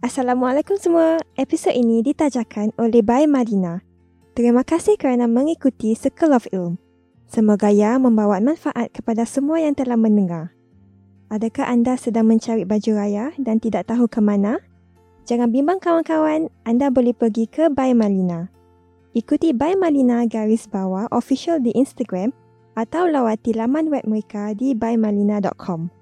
Assalamualaikum 0.00 0.80
semua. 0.80 1.20
Episod 1.36 1.76
ini 1.76 2.00
ditajakan 2.00 2.72
oleh 2.80 3.04
Bay 3.04 3.28
Madina. 3.28 3.84
Terima 4.32 4.64
kasih 4.64 4.96
kerana 4.96 5.28
mengikuti 5.28 5.92
Circle 5.92 6.32
of 6.32 6.48
Ilm. 6.56 6.80
Semoga 7.28 7.68
ia 7.68 8.00
membawa 8.00 8.40
manfaat 8.40 8.88
kepada 8.96 9.28
semua 9.28 9.60
yang 9.60 9.76
telah 9.76 10.00
mendengar. 10.00 10.56
Adakah 11.28 11.68
anda 11.68 12.00
sedang 12.00 12.32
mencari 12.32 12.64
baju 12.64 12.96
raya 12.96 13.36
dan 13.36 13.60
tidak 13.60 13.92
tahu 13.92 14.08
ke 14.08 14.24
mana? 14.24 14.64
Jangan 15.28 15.52
bimbang 15.52 15.84
kawan-kawan, 15.84 16.48
anda 16.64 16.88
boleh 16.88 17.12
pergi 17.12 17.44
ke 17.44 17.68
Bay 17.68 17.92
Malina. 17.92 18.48
Ikuti 19.12 19.52
Bay 19.52 19.76
Malina 19.76 20.24
garis 20.24 20.64
bawah 20.64 21.12
official 21.12 21.60
di 21.60 21.76
Instagram 21.76 22.32
atau 22.72 23.04
lawati 23.04 23.52
laman 23.52 23.92
web 23.92 24.08
mereka 24.08 24.56
di 24.56 24.72
baymalina.com. 24.72 25.92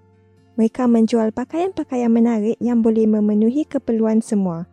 Mereka 0.59 0.91
menjual 0.91 1.31
pakaian-pakaian 1.31 2.11
menarik 2.11 2.59
yang 2.59 2.83
boleh 2.83 3.07
memenuhi 3.07 3.63
keperluan 3.63 4.19
semua. 4.19 4.67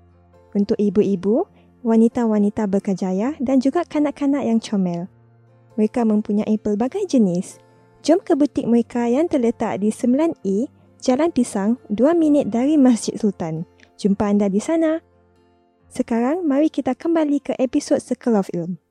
Untuk 0.58 0.82
ibu-ibu, 0.82 1.46
wanita-wanita 1.86 2.66
berkejaya 2.66 3.38
dan 3.38 3.62
juga 3.62 3.86
kanak-kanak 3.86 4.42
yang 4.50 4.58
comel. 4.58 5.06
Mereka 5.78 6.02
mempunyai 6.02 6.58
pelbagai 6.58 7.06
jenis. 7.06 7.62
Jom 8.02 8.18
ke 8.18 8.34
butik 8.34 8.66
mereka 8.66 9.06
yang 9.06 9.30
terletak 9.30 9.78
di 9.86 9.94
9E, 9.94 10.74
Jalan 11.06 11.30
Pisang, 11.30 11.78
2 11.94 12.18
minit 12.18 12.50
dari 12.50 12.82
Masjid 12.82 13.14
Sultan. 13.14 13.70
Jumpa 14.02 14.26
anda 14.26 14.50
di 14.50 14.58
sana. 14.58 15.06
Sekarang, 15.86 16.42
mari 16.50 16.74
kita 16.74 16.98
kembali 16.98 17.46
ke 17.46 17.54
episod 17.62 18.02
Circle 18.02 18.42
of 18.42 18.50
Ilm. 18.58 18.82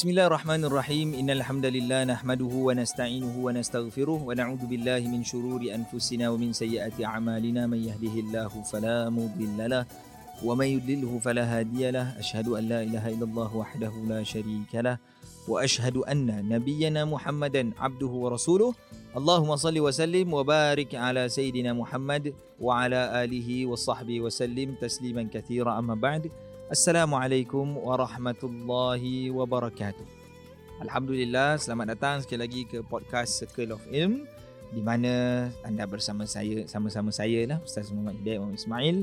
بسم 0.00 0.16
الله 0.16 0.26
الرحمن 0.26 0.64
الرحيم 0.64 1.14
إن 1.14 1.30
الحمد 1.30 1.66
لله 1.66 2.04
نحمده 2.04 2.54
ونستعينه 2.56 3.36
ونستغفره 3.36 4.20
ونعوذ 4.24 4.62
بالله 4.66 5.00
من 5.12 5.20
شرور 5.24 5.60
أنفسنا 5.60 6.30
ومن 6.32 6.56
سيئات 6.56 7.04
أعمالنا 7.04 7.68
من 7.68 7.84
يهده 7.84 8.14
الله 8.24 8.48
فلا 8.72 9.12
مضل 9.12 9.60
له 9.60 9.84
ومن 10.40 10.66
يضلله 10.66 11.18
فلا 11.18 11.44
هادي 11.44 11.90
له 11.90 12.16
أشهد 12.18 12.48
أن 12.48 12.64
لا 12.64 12.80
إله 12.82 13.08
إلا 13.08 13.24
الله 13.28 13.56
وحده 13.56 13.92
لا 14.08 14.22
شريك 14.24 14.72
له 14.72 14.96
وأشهد 15.48 15.96
أن 15.96 16.48
نبينا 16.48 17.04
محمدا 17.04 17.70
عبده 17.78 18.12
ورسوله 18.24 18.74
اللهم 19.16 19.56
صل 19.56 19.76
وسلم 19.80 20.32
وبارك 20.32 20.94
على 20.94 21.28
سيدنا 21.28 21.76
محمد 21.76 22.32
وعلى 22.60 23.24
آله 23.24 23.66
وصحبه 23.66 24.20
وسلم 24.20 24.80
تسليما 24.80 25.28
كثيرا 25.28 25.78
أما 25.78 25.94
بعد 25.94 26.32
Assalamualaikum 26.70 27.82
warahmatullahi 27.82 29.26
wabarakatuh. 29.34 30.06
Alhamdulillah, 30.78 31.58
selamat 31.58 31.98
datang 31.98 32.22
sekali 32.22 32.46
lagi 32.46 32.62
ke 32.62 32.86
podcast 32.86 33.42
Circle 33.42 33.74
of 33.74 33.82
Ilm 33.90 34.22
di 34.70 34.78
mana 34.78 35.50
anda 35.66 35.82
bersama 35.82 36.30
saya 36.30 36.70
sama-sama 36.70 37.10
saya 37.10 37.42
lah 37.50 37.58
Ustaz 37.66 37.90
Muhammad 37.90 38.22
Hidayat 38.22 38.38
Muhammad 38.38 38.62
Ismail 38.62 38.96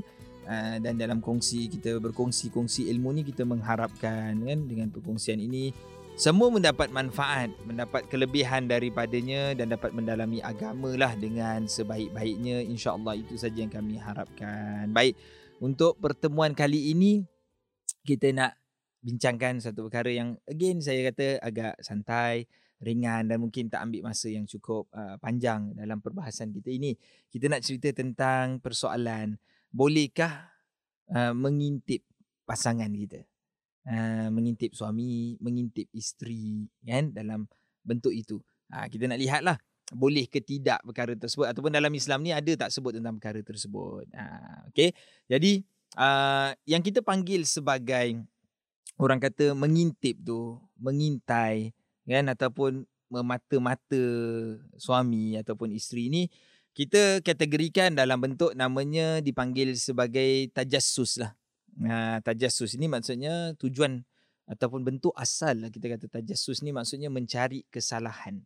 uh, 0.48 0.76
dan 0.80 0.95
dalam 0.95 1.20
kongsi 1.20 1.68
kita 1.68 2.00
berkongsi-kongsi 2.00 2.88
ilmu 2.88 3.20
ni 3.20 3.28
kita 3.28 3.44
mengharapkan 3.44 4.32
kan 4.48 4.60
dengan 4.64 4.88
perkongsian 4.88 5.44
ini 5.44 5.76
semua 6.16 6.48
mendapat 6.48 6.88
manfaat, 6.88 7.52
mendapat 7.68 8.08
kelebihan 8.08 8.72
daripadanya 8.72 9.52
dan 9.60 9.76
dapat 9.76 9.92
mendalami 9.92 10.40
agama 10.40 10.95
lah 10.95 11.14
dengan 11.20 11.68
sebaik-baiknya. 11.68 12.64
InsyaAllah 12.64 13.20
itu 13.20 13.36
saja 13.36 13.60
yang 13.60 13.70
kami 13.70 14.00
harapkan. 14.00 14.90
Baik, 14.90 15.20
untuk 15.60 16.00
pertemuan 16.02 16.58
kali 16.58 16.95
ini 16.95 17.28
kita 18.08 18.31
nak 18.31 18.55
bincangkan 19.03 19.59
satu 19.59 19.91
perkara 19.91 20.08
yang 20.16 20.39
again 20.47 20.80
saya 20.80 21.11
kata 21.11 21.44
agak 21.44 21.75
santai, 21.83 22.47
ringan 22.80 23.27
dan 23.27 23.44
mungkin 23.44 23.67
tak 23.67 23.83
ambil 23.83 24.08
masa 24.08 24.30
yang 24.30 24.45
cukup 24.48 24.87
uh, 24.93 25.20
panjang 25.20 25.73
dalam 25.73 25.99
perbahasan 25.99 26.54
kita 26.55 26.70
ini. 26.71 26.95
Kita 27.27 27.49
nak 27.52 27.65
cerita 27.65 27.92
tentang 27.92 28.64
persoalan 28.64 29.36
bolehkah 29.73 30.54
uh, 31.11 31.33
mengintip 31.36 32.05
pasangan 32.48 32.89
kita? 32.93 33.27
Uh, 33.87 34.27
mengintip 34.32 34.76
suami, 34.76 35.39
mengintip 35.39 35.87
isteri 35.95 36.67
kan 36.83 37.11
dalam 37.11 37.48
bentuk 37.83 38.11
itu. 38.11 38.37
Uh, 38.71 38.87
kita 38.92 39.08
nak 39.08 39.20
lihatlah 39.20 39.58
boleh 39.95 40.27
ke 40.27 40.43
tidak 40.43 40.83
perkara 40.83 41.15
tersebut 41.15 41.48
ataupun 41.48 41.71
dalam 41.71 41.87
Islam 41.95 42.20
ni 42.20 42.36
ada 42.36 42.67
tak 42.67 42.76
sebut 42.76 42.99
tentang 42.99 43.15
perkara 43.17 43.39
tersebut. 43.39 44.05
Uh, 44.11 44.67
okay. 44.67 44.92
Jadi 45.32 45.64
uh, 45.95 46.52
yang 46.67 46.83
kita 46.83 46.99
panggil 46.99 47.48
sebagai 47.48 48.20
orang 48.98 49.21
kata 49.21 49.53
mengintip 49.53 50.20
tu, 50.25 50.58
mengintai 50.75 51.71
kan 52.08 52.27
ataupun 52.31 52.87
memata-mata 53.08 54.03
suami 54.76 55.39
ataupun 55.39 55.71
isteri 55.76 56.11
ni 56.11 56.23
kita 56.77 57.26
kategorikan 57.26 57.97
dalam 57.97 58.21
bentuk 58.21 58.53
namanya 58.53 59.17
dipanggil 59.17 59.73
sebagai 59.73 60.53
tajassus 60.53 61.17
lah. 61.17 61.33
Nah, 61.73 62.21
tajassus 62.21 62.77
ini 62.77 62.86
maksudnya 62.86 63.58
tujuan 63.58 64.05
ataupun 64.45 64.86
bentuk 64.86 65.11
asal 65.17 65.58
lah 65.58 65.70
kita 65.73 65.97
kata 65.97 66.05
tajassus 66.21 66.61
ni 66.61 66.70
maksudnya 66.70 67.09
mencari 67.09 67.65
kesalahan. 67.73 68.45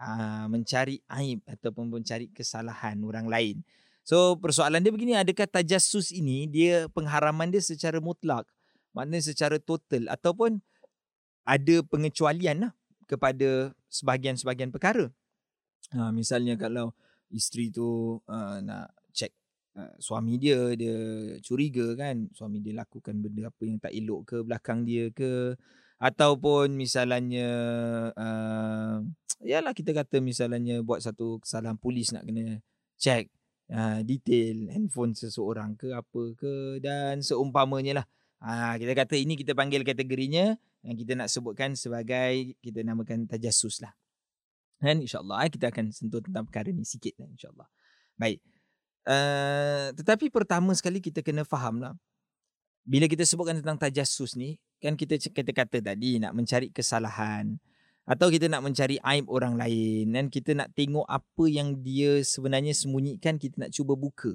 Uh, 0.00 0.48
mencari 0.48 0.96
aib 1.12 1.44
ataupun 1.44 1.92
mencari 1.92 2.28
kesalahan 2.32 3.00
orang 3.04 3.28
lain. 3.28 3.56
So 4.04 4.40
persoalan 4.40 4.82
dia 4.82 4.92
begini 4.92 5.14
adakah 5.14 5.46
tajassus 5.46 6.10
ini 6.10 6.48
dia 6.50 6.88
pengharaman 6.90 7.52
dia 7.52 7.62
secara 7.62 8.00
mutlak 8.02 8.48
maknanya 8.90 9.30
secara 9.30 9.56
total 9.62 10.10
ataupun 10.10 10.58
ada 11.46 11.76
pengecualian 11.86 12.68
lah 12.68 12.72
kepada 13.06 13.74
sebahagian-sebahagian 13.90 14.70
perkara. 14.70 15.10
Ha, 15.90 16.14
misalnya 16.14 16.54
kalau 16.54 16.94
isteri 17.34 17.74
tu 17.74 18.18
uh, 18.22 18.58
nak 18.62 18.94
check 19.10 19.34
uh, 19.74 19.94
suami 19.98 20.38
dia 20.38 20.74
dia 20.78 20.98
curiga 21.42 21.94
kan 21.98 22.30
suami 22.30 22.62
dia 22.62 22.78
lakukan 22.78 23.18
benda 23.18 23.50
apa 23.50 23.62
yang 23.66 23.78
tak 23.82 23.94
elok 23.94 24.20
ke 24.26 24.36
belakang 24.46 24.86
dia 24.86 25.10
ke 25.10 25.58
ataupun 25.98 26.78
misalnya 26.78 27.48
uh, 28.14 29.02
yalah 29.42 29.74
kita 29.74 29.90
kata 29.90 30.22
misalnya 30.22 30.82
buat 30.86 31.02
satu 31.02 31.42
kesalahan 31.42 31.78
polis 31.78 32.14
nak 32.14 32.26
kena 32.26 32.62
check 32.98 33.26
uh, 33.70 34.00
detail 34.02 34.68
handphone 34.70 35.14
seseorang 35.14 35.78
ke 35.78 35.94
apa 35.94 36.22
ke 36.36 36.82
dan 36.82 37.22
seumpamanya 37.22 38.02
lah. 38.02 38.06
Uh, 38.40 38.74
kita 38.80 38.92
kata 38.96 39.14
ini 39.20 39.36
kita 39.36 39.52
panggil 39.52 39.84
kategorinya 39.84 40.56
yang 40.80 40.96
kita 40.96 41.12
nak 41.12 41.28
sebutkan 41.28 41.76
sebagai 41.76 42.56
kita 42.64 42.80
namakan 42.82 43.28
tajassus 43.28 43.84
lah. 43.84 43.92
Dan 44.80 45.04
insyaAllah 45.04 45.44
eh, 45.44 45.50
kita 45.52 45.68
akan 45.68 45.92
sentuh 45.92 46.24
tentang 46.24 46.48
perkara 46.48 46.72
ni 46.72 46.88
sikit 46.88 47.12
lah 47.20 47.28
insyaAllah. 47.28 47.68
Baik. 48.16 48.40
Uh, 49.04 49.92
tetapi 49.96 50.32
pertama 50.32 50.72
sekali 50.72 51.04
kita 51.04 51.20
kena 51.20 51.44
faham 51.44 51.84
lah. 51.84 51.92
Bila 52.88 53.04
kita 53.04 53.28
sebutkan 53.28 53.60
tentang 53.60 53.76
tajassus 53.76 54.40
ni, 54.40 54.56
kan 54.80 54.96
kita 54.96 55.20
kata 55.20 55.52
kata 55.52 55.78
tadi 55.84 56.16
nak 56.16 56.32
mencari 56.32 56.72
kesalahan, 56.72 57.60
atau 58.10 58.26
kita 58.26 58.50
nak 58.50 58.66
mencari 58.66 58.98
aib 58.98 59.30
orang 59.30 59.54
lain 59.54 60.10
dan 60.10 60.26
kita 60.26 60.50
nak 60.58 60.74
tengok 60.74 61.06
apa 61.06 61.44
yang 61.46 61.78
dia 61.78 62.18
sebenarnya 62.26 62.74
sembunyikan 62.74 63.38
kita 63.38 63.62
nak 63.62 63.70
cuba 63.70 63.94
buka. 63.94 64.34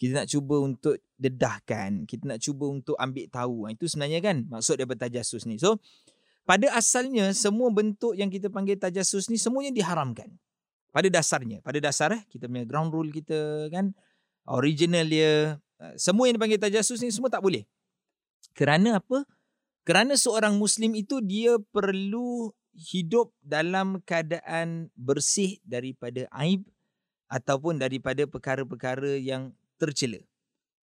Kita 0.00 0.24
nak 0.24 0.28
cuba 0.32 0.56
untuk 0.64 0.96
dedahkan 1.20 2.08
kita 2.08 2.24
nak 2.24 2.40
cuba 2.40 2.64
untuk 2.72 2.96
ambil 2.96 3.28
tahu. 3.28 3.68
Itu 3.68 3.92
sebenarnya 3.92 4.24
kan 4.24 4.48
maksud 4.48 4.80
daripada 4.80 5.04
tajassus 5.04 5.44
ni. 5.44 5.60
So 5.60 5.76
pada 6.48 6.72
asalnya 6.72 7.28
semua 7.36 7.68
bentuk 7.68 8.16
yang 8.16 8.32
kita 8.32 8.48
panggil 8.48 8.80
tajassus 8.80 9.28
ni 9.28 9.36
semuanya 9.36 9.76
diharamkan. 9.76 10.32
Pada 10.88 11.12
dasarnya 11.12 11.60
pada 11.60 11.76
dasar 11.84 12.08
eh 12.16 12.24
kita 12.32 12.48
punya 12.48 12.64
ground 12.64 12.88
rule 12.88 13.12
kita 13.12 13.68
kan? 13.68 13.92
Original 14.48 15.04
dia 15.04 15.60
eh, 15.60 15.94
semua 16.00 16.24
yang 16.24 16.40
dipanggil 16.40 16.56
tajassus 16.56 17.04
ni 17.04 17.12
semua 17.12 17.28
tak 17.28 17.44
boleh. 17.44 17.68
Kerana 18.56 18.96
apa? 18.96 19.28
Kerana 19.84 20.16
seorang 20.16 20.56
muslim 20.56 20.96
itu 20.96 21.20
dia 21.20 21.60
perlu 21.68 22.48
hidup 22.74 23.30
dalam 23.40 24.02
keadaan 24.02 24.90
bersih 24.98 25.62
daripada 25.62 26.26
aib 26.44 26.66
ataupun 27.30 27.78
daripada 27.80 28.26
perkara-perkara 28.26 29.16
yang 29.18 29.54
tercela. 29.78 30.20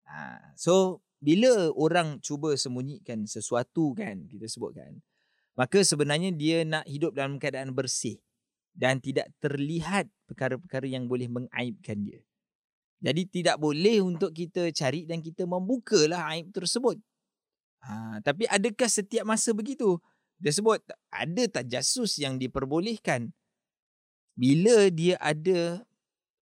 Ha, 0.08 0.56
so 0.56 1.04
bila 1.22 1.70
orang 1.78 2.18
cuba 2.24 2.58
sembunyikan 2.58 3.30
sesuatu 3.30 3.94
kan 3.94 4.26
kita 4.26 4.50
sebutkan 4.50 5.00
maka 5.56 5.84
sebenarnya 5.86 6.34
dia 6.34 6.66
nak 6.66 6.88
hidup 6.88 7.14
dalam 7.14 7.38
keadaan 7.38 7.76
bersih 7.76 8.18
dan 8.72 9.04
tidak 9.04 9.28
terlihat 9.44 10.08
perkara-perkara 10.26 10.88
yang 10.88 11.12
boleh 11.12 11.28
mengaibkan 11.28 12.02
dia. 12.08 12.24
Jadi 13.02 13.28
tidak 13.28 13.58
boleh 13.58 14.00
untuk 14.00 14.32
kita 14.32 14.70
cari 14.72 15.10
dan 15.10 15.20
kita 15.20 15.44
membukalah 15.44 16.32
aib 16.38 16.54
tersebut. 16.54 17.02
Ha, 17.82 18.22
tapi 18.22 18.46
adakah 18.46 18.86
setiap 18.86 19.26
masa 19.26 19.52
begitu? 19.58 19.98
Dia 20.42 20.50
sebut 20.50 20.82
ada 21.14 21.44
tak 21.46 21.70
jasus 21.70 22.18
yang 22.18 22.42
diperbolehkan. 22.42 23.30
Bila 24.34 24.90
dia 24.90 25.22
ada 25.22 25.86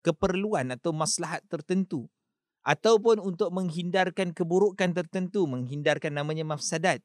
keperluan 0.06 0.70
atau 0.70 0.94
maslahat 0.94 1.42
tertentu 1.50 2.06
ataupun 2.62 3.18
untuk 3.18 3.50
menghindarkan 3.50 4.38
keburukan 4.38 4.94
tertentu, 4.94 5.50
menghindarkan 5.50 6.14
namanya 6.14 6.46
mafsadat. 6.46 7.02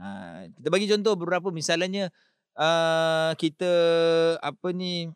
Ha, 0.00 0.48
kita 0.48 0.68
bagi 0.72 0.88
contoh 0.88 1.14
beberapa. 1.14 1.52
Misalnya 1.52 2.08
uh, 2.56 3.36
kita 3.36 3.72
apa 4.40 4.68
ni 4.72 5.10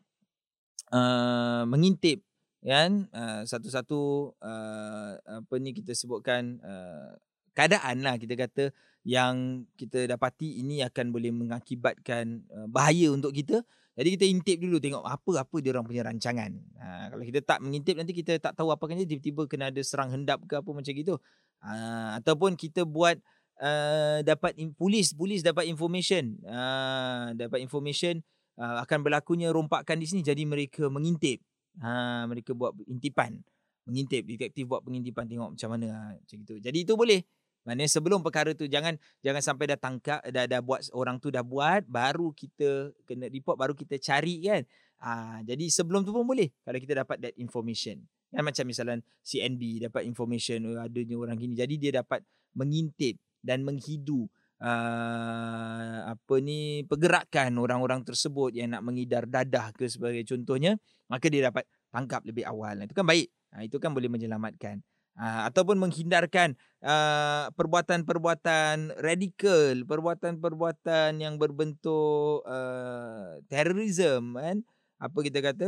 uh, 0.93 1.63
mengintip 1.65 2.21
kan? 2.61 3.07
Uh, 3.15 3.43
satu-satu 3.47 4.35
uh, 4.43 5.11
apa 5.19 5.55
ni 5.63 5.73
kita 5.73 5.95
sebutkan 5.95 6.59
uh, 6.61 7.15
keadaan 7.55 8.03
lah 8.03 8.15
kita 8.19 8.35
kata 8.39 8.71
yang 9.09 9.65
kita 9.81 10.05
dapati 10.05 10.61
ini 10.61 10.85
akan 10.85 11.09
boleh 11.09 11.33
mengakibatkan 11.33 12.45
uh, 12.53 12.69
bahaya 12.69 13.09
untuk 13.09 13.33
kita 13.33 13.65
jadi 13.99 14.15
kita 14.15 14.25
intip 14.31 14.57
dulu 14.63 14.79
tengok 14.79 15.03
apa-apa 15.03 15.59
dia 15.59 15.75
orang 15.75 15.83
punya 15.83 16.07
rancangan. 16.07 16.55
Ha, 16.79 17.11
kalau 17.11 17.25
kita 17.27 17.43
tak 17.43 17.59
mengintip 17.59 17.99
nanti 17.99 18.15
kita 18.15 18.39
tak 18.39 18.55
tahu 18.55 18.71
apa 18.71 18.87
kan 18.87 18.95
tiba-tiba 18.95 19.51
kena 19.51 19.75
ada 19.75 19.83
serang 19.83 20.15
hendap 20.15 20.39
ke 20.47 20.55
apa 20.55 20.71
macam 20.71 20.93
gitu. 20.95 21.19
Ha, 21.59 22.23
ataupun 22.23 22.55
kita 22.55 22.87
buat 22.87 23.19
uh, 23.59 24.23
dapat 24.23 24.55
polis 24.79 25.11
polis 25.11 25.43
dapat 25.43 25.67
information 25.67 26.39
uh, 26.47 27.35
dapat 27.35 27.59
information 27.59 28.23
uh, 28.55 28.87
akan 28.87 29.03
berlakunya 29.03 29.51
rompakan 29.51 29.99
di 29.99 30.07
sini 30.07 30.23
jadi 30.23 30.47
mereka 30.47 30.87
mengintip. 30.87 31.43
Ha, 31.83 32.23
mereka 32.31 32.55
buat 32.55 32.79
intipan. 32.87 33.43
Mengintip 33.83 34.31
detektif 34.31 34.71
buat 34.71 34.87
pengintipan 34.87 35.27
tengok 35.27 35.59
macam 35.59 35.69
mana 35.75 35.87
ha, 35.91 36.01
macam 36.15 36.37
gitu. 36.39 36.55
Jadi 36.63 36.87
itu 36.87 36.95
boleh. 36.95 37.27
Maknanya 37.69 37.93
sebelum 37.93 38.25
perkara 38.25 38.57
tu 38.57 38.65
jangan 38.65 38.97
jangan 39.21 39.45
sampai 39.45 39.69
dah 39.69 39.77
tangkap 39.77 40.25
dah 40.25 40.49
dah 40.49 40.61
buat 40.65 40.89
orang 40.97 41.21
tu 41.21 41.29
dah 41.29 41.45
buat 41.45 41.85
baru 41.85 42.33
kita 42.33 42.97
kena 43.05 43.29
report 43.29 43.61
baru 43.61 43.77
kita 43.77 44.01
cari 44.01 44.41
kan. 44.41 44.65
Ah 44.97 45.45
jadi 45.45 45.69
sebelum 45.69 46.01
tu 46.01 46.17
pun 46.17 46.25
boleh 46.25 46.49
kalau 46.65 46.81
kita 46.81 47.05
dapat 47.05 47.21
that 47.21 47.37
information. 47.37 48.09
Kan 48.33 48.41
macam 48.41 48.65
misalnya 48.65 49.05
CNB 49.21 49.85
dapat 49.85 50.09
information 50.09 50.65
oh, 50.65 50.81
adanya 50.81 51.21
orang 51.21 51.37
gini. 51.37 51.53
Jadi 51.53 51.77
dia 51.77 52.01
dapat 52.01 52.25
mengintip 52.57 53.21
dan 53.45 53.61
menghidu 53.69 54.25
uh, 54.65 56.09
apa 56.09 56.35
ni 56.41 56.89
pergerakan 56.89 57.53
orang-orang 57.61 58.01
tersebut 58.01 58.57
yang 58.57 58.73
nak 58.73 58.81
mengidar 58.81 59.29
dadah 59.29 59.77
ke 59.77 59.93
sebagai 59.93 60.25
contohnya 60.25 60.81
maka 61.13 61.29
dia 61.29 61.53
dapat 61.53 61.69
tangkap 61.93 62.25
lebih 62.25 62.49
awal. 62.49 62.81
Itu 62.81 62.97
kan 62.97 63.05
baik. 63.05 63.29
Ha, 63.53 63.69
itu 63.69 63.77
kan 63.77 63.93
boleh 63.93 64.09
menyelamatkan 64.09 64.81
uh, 65.19 65.43
ataupun 65.51 65.77
menghindarkan 65.83 66.55
uh, 66.81 67.51
perbuatan-perbuatan 67.53 69.03
radikal, 69.03 69.75
perbuatan-perbuatan 69.85 71.19
yang 71.19 71.37
berbentuk 71.37 72.47
uh, 72.47 73.43
terorisme 73.51 74.39
kan 74.39 74.63
apa 74.99 75.19
kita 75.23 75.39
kata 75.43 75.67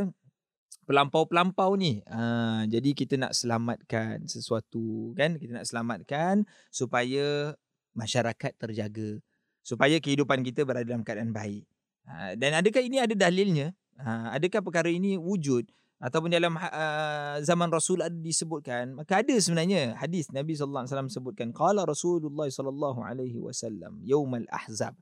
pelampau-pelampau 0.87 1.75
ni. 1.77 2.01
Uh, 2.07 2.65
jadi 2.67 2.95
kita 2.95 3.15
nak 3.19 3.35
selamatkan 3.35 4.25
sesuatu 4.25 5.13
kan, 5.19 5.37
kita 5.37 5.61
nak 5.61 5.67
selamatkan 5.67 6.47
supaya 6.73 7.53
masyarakat 7.93 8.51
terjaga, 8.55 9.19
supaya 9.61 9.99
kehidupan 9.99 10.41
kita 10.41 10.63
berada 10.63 10.87
dalam 10.87 11.03
keadaan 11.05 11.35
baik. 11.35 11.67
Uh, 12.07 12.33
dan 12.39 12.57
adakah 12.57 12.81
ini 12.81 12.97
ada 13.03 13.13
dalilnya? 13.13 13.75
Uh, 13.99 14.33
adakah 14.33 14.63
perkara 14.65 14.89
ini 14.89 15.15
wujud? 15.19 15.69
Ataupun 16.01 16.33
dalam 16.33 16.57
uh, 16.57 17.37
zaman 17.45 17.69
Rasul 17.69 18.01
ada 18.01 18.17
disebutkan 18.17 18.97
maka 18.97 19.21
ada 19.21 19.37
sebenarnya 19.37 19.93
hadis 20.01 20.27
Nabi 20.33 20.57
sallallahu 20.57 20.83
alaihi 20.83 20.93
wasallam 20.97 21.11
sebutkan 21.13 21.47
qala 21.53 21.85
Rasulullah 21.85 22.49
sallallahu 22.49 23.05
alaihi 23.05 23.37
wasallam 23.37 24.01
yaumal 24.01 24.49
ahzab. 24.49 24.97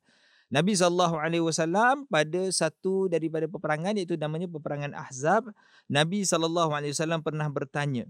Nabi 0.49 0.73
sallallahu 0.73 1.21
alaihi 1.21 1.45
wasallam 1.45 2.09
pada 2.09 2.49
satu 2.49 3.05
daripada 3.05 3.45
peperangan 3.45 3.93
iaitu 3.93 4.17
namanya 4.17 4.49
peperangan 4.49 4.97
Ahzab 4.97 5.53
Nabi 5.85 6.25
sallallahu 6.25 6.73
alaihi 6.73 6.89
wasallam 6.97 7.21
pernah 7.21 7.45
bertanya 7.53 8.09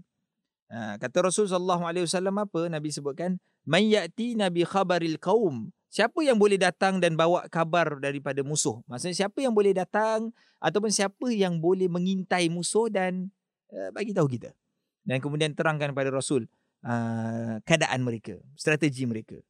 uh, 0.70 0.94
kata 0.96 1.26
Rasul 1.26 1.50
sallallahu 1.50 1.84
alaihi 1.84 2.06
wasallam 2.06 2.38
apa 2.40 2.70
Nabi 2.70 2.88
sebutkan 2.94 3.36
may 3.68 3.92
yati 3.92 4.38
nabi 4.38 4.64
khabaril 4.64 5.18
qaum 5.20 5.74
Siapa 5.90 6.22
yang 6.22 6.38
boleh 6.38 6.54
datang 6.54 7.02
dan 7.02 7.18
bawa 7.18 7.50
kabar 7.50 7.98
daripada 7.98 8.46
musuh? 8.46 8.78
Maksudnya 8.86 9.26
siapa 9.26 9.42
yang 9.42 9.50
boleh 9.50 9.74
datang 9.74 10.30
ataupun 10.62 10.86
siapa 10.94 11.34
yang 11.34 11.58
boleh 11.58 11.90
mengintai 11.90 12.46
musuh 12.46 12.86
dan 12.86 13.26
uh, 13.74 13.90
bagi 13.90 14.14
tahu 14.14 14.30
kita. 14.30 14.54
Dan 15.02 15.18
kemudian 15.18 15.50
terangkan 15.50 15.90
kepada 15.90 16.14
Rasul 16.14 16.46
uh, 16.86 17.58
keadaan 17.66 18.06
mereka, 18.06 18.38
strategi 18.54 19.02
mereka. 19.02 19.42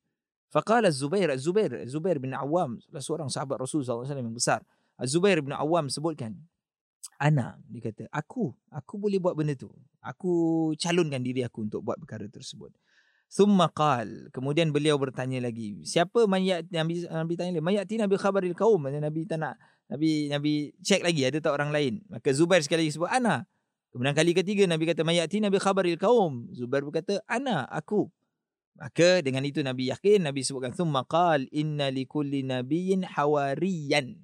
Faqala 0.48 0.88
Zubair, 0.88 1.28
Zubair, 1.36 1.84
Zubair 1.84 2.16
bin 2.16 2.32
Awam, 2.32 2.80
seorang 2.88 3.28
sahabat 3.28 3.60
Rasul 3.60 3.84
SAW 3.84 4.08
yang 4.08 4.32
besar. 4.32 4.64
Zubair 5.04 5.44
bin 5.44 5.52
Awam 5.52 5.92
sebutkan, 5.92 6.40
Ana, 7.20 7.60
dia 7.68 7.92
kata, 7.92 8.08
aku, 8.08 8.56
aku 8.72 8.96
boleh 8.96 9.20
buat 9.20 9.36
benda 9.36 9.52
tu. 9.52 9.68
Aku 10.00 10.72
calonkan 10.80 11.20
diri 11.20 11.44
aku 11.44 11.68
untuk 11.68 11.84
buat 11.84 12.00
perkara 12.00 12.24
tersebut. 12.32 12.72
Thumma 13.30 13.70
qal. 13.70 14.32
Kemudian 14.34 14.74
beliau 14.74 14.98
bertanya 14.98 15.38
lagi. 15.38 15.78
Siapa 15.86 16.26
mayat 16.26 16.66
Nabi 16.74 17.06
Nabi 17.06 17.32
tanya 17.38 17.50
lagi. 17.54 17.62
Mayat 17.62 17.86
Nabi 17.86 18.16
khabaril 18.18 18.58
kaum. 18.58 18.90
Nabi 18.90 19.22
tak 19.22 19.38
nak. 19.38 19.54
Nabi 19.86 20.26
Nabi 20.26 20.74
cek 20.82 21.06
lagi 21.06 21.22
ada 21.22 21.38
tak 21.38 21.54
orang 21.54 21.70
lain. 21.70 22.02
Maka 22.10 22.34
Zubair 22.34 22.58
sekali 22.58 22.88
lagi 22.88 22.98
sebut 22.98 23.06
ana. 23.06 23.46
Kemudian 23.94 24.18
kali 24.18 24.34
ketiga 24.34 24.66
Nabi 24.66 24.82
kata 24.90 25.06
mayat 25.06 25.30
Nabi 25.30 25.62
khabaril 25.62 25.94
kaum. 25.94 26.50
Zubair 26.50 26.82
berkata 26.82 27.22
ana 27.30 27.70
aku. 27.70 28.10
Maka 28.74 29.22
dengan 29.22 29.46
itu 29.46 29.62
Nabi 29.62 29.94
yakin 29.94 30.26
Nabi 30.26 30.42
sebutkan 30.42 30.74
thumma 30.74 31.06
qal 31.06 31.46
inna 31.54 31.86
likulli 31.86 32.42
nabiyyin 32.42 33.06
hawariyan. 33.06 34.18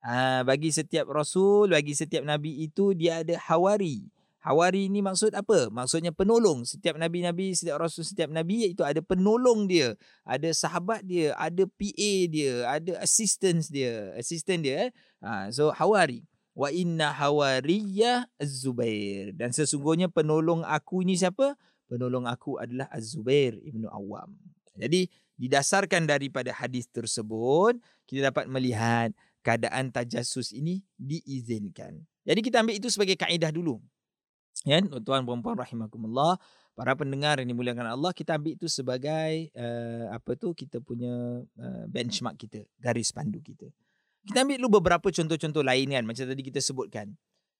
Ha, 0.00 0.40
bagi 0.48 0.72
setiap 0.72 1.12
rasul, 1.12 1.76
bagi 1.76 1.92
setiap 1.92 2.24
nabi 2.24 2.64
itu 2.64 2.96
dia 2.96 3.20
ada 3.20 3.36
hawari. 3.36 4.08
Hawari 4.40 4.88
ni 4.88 5.04
maksud 5.04 5.36
apa? 5.36 5.68
Maksudnya 5.68 6.16
penolong. 6.16 6.64
Setiap 6.64 6.96
nabi-nabi, 6.96 7.52
setiap 7.52 7.76
rasul, 7.76 8.08
setiap 8.08 8.32
nabi 8.32 8.64
iaitu 8.64 8.80
ada 8.80 9.04
penolong 9.04 9.68
dia, 9.68 9.92
ada 10.24 10.48
sahabat 10.56 11.04
dia, 11.04 11.36
ada 11.36 11.68
PA 11.68 12.12
dia, 12.24 12.64
ada 12.64 12.96
assistance 13.04 13.68
dia, 13.68 14.16
assistant 14.16 14.64
dia. 14.64 14.88
Eh? 14.88 14.90
Ha, 15.20 15.52
so 15.52 15.68
hawari. 15.76 16.24
Wa 16.56 16.72
inna 16.72 17.12
hawariyya 17.12 18.24
Az-Zubair. 18.40 19.36
Dan 19.36 19.52
sesungguhnya 19.52 20.08
penolong 20.08 20.64
aku 20.64 21.04
ini 21.04 21.20
siapa? 21.20 21.60
Penolong 21.92 22.24
aku 22.24 22.56
adalah 22.56 22.88
Az-Zubair 22.88 23.60
Ibnu 23.60 23.92
Awam. 23.92 24.32
Jadi 24.80 25.04
didasarkan 25.36 26.08
daripada 26.08 26.52
hadis 26.56 26.88
tersebut, 26.88 27.76
kita 28.08 28.32
dapat 28.32 28.48
melihat 28.48 29.12
keadaan 29.40 29.92
tajassus 29.92 30.52
ini 30.52 30.84
diizinkan. 31.00 32.00
Jadi 32.24 32.40
kita 32.44 32.60
ambil 32.60 32.76
itu 32.76 32.88
sebagai 32.92 33.16
kaedah 33.16 33.50
dulu. 33.50 33.80
Ya, 34.68 34.76
tuan 35.00 35.24
puan-puan 35.24 35.56
rahimakumullah, 35.56 36.36
para 36.76 36.92
pendengar 36.92 37.40
yang 37.40 37.48
dimuliakan 37.48 37.96
Allah, 37.96 38.12
kita 38.12 38.36
ambil 38.36 38.60
itu 38.60 38.68
sebagai 38.68 39.48
uh, 39.56 40.12
apa 40.12 40.36
tu 40.36 40.52
kita 40.52 40.84
punya 40.84 41.40
uh, 41.44 41.84
benchmark 41.88 42.36
kita, 42.36 42.68
garis 42.76 43.08
pandu 43.08 43.40
kita. 43.40 43.72
Kita 44.20 44.44
ambil 44.44 44.60
dulu 44.60 44.84
beberapa 44.84 45.08
contoh-contoh 45.08 45.64
lain 45.64 45.96
kan, 45.96 46.04
macam 46.04 46.24
tadi 46.28 46.42
kita 46.44 46.60
sebutkan. 46.60 47.08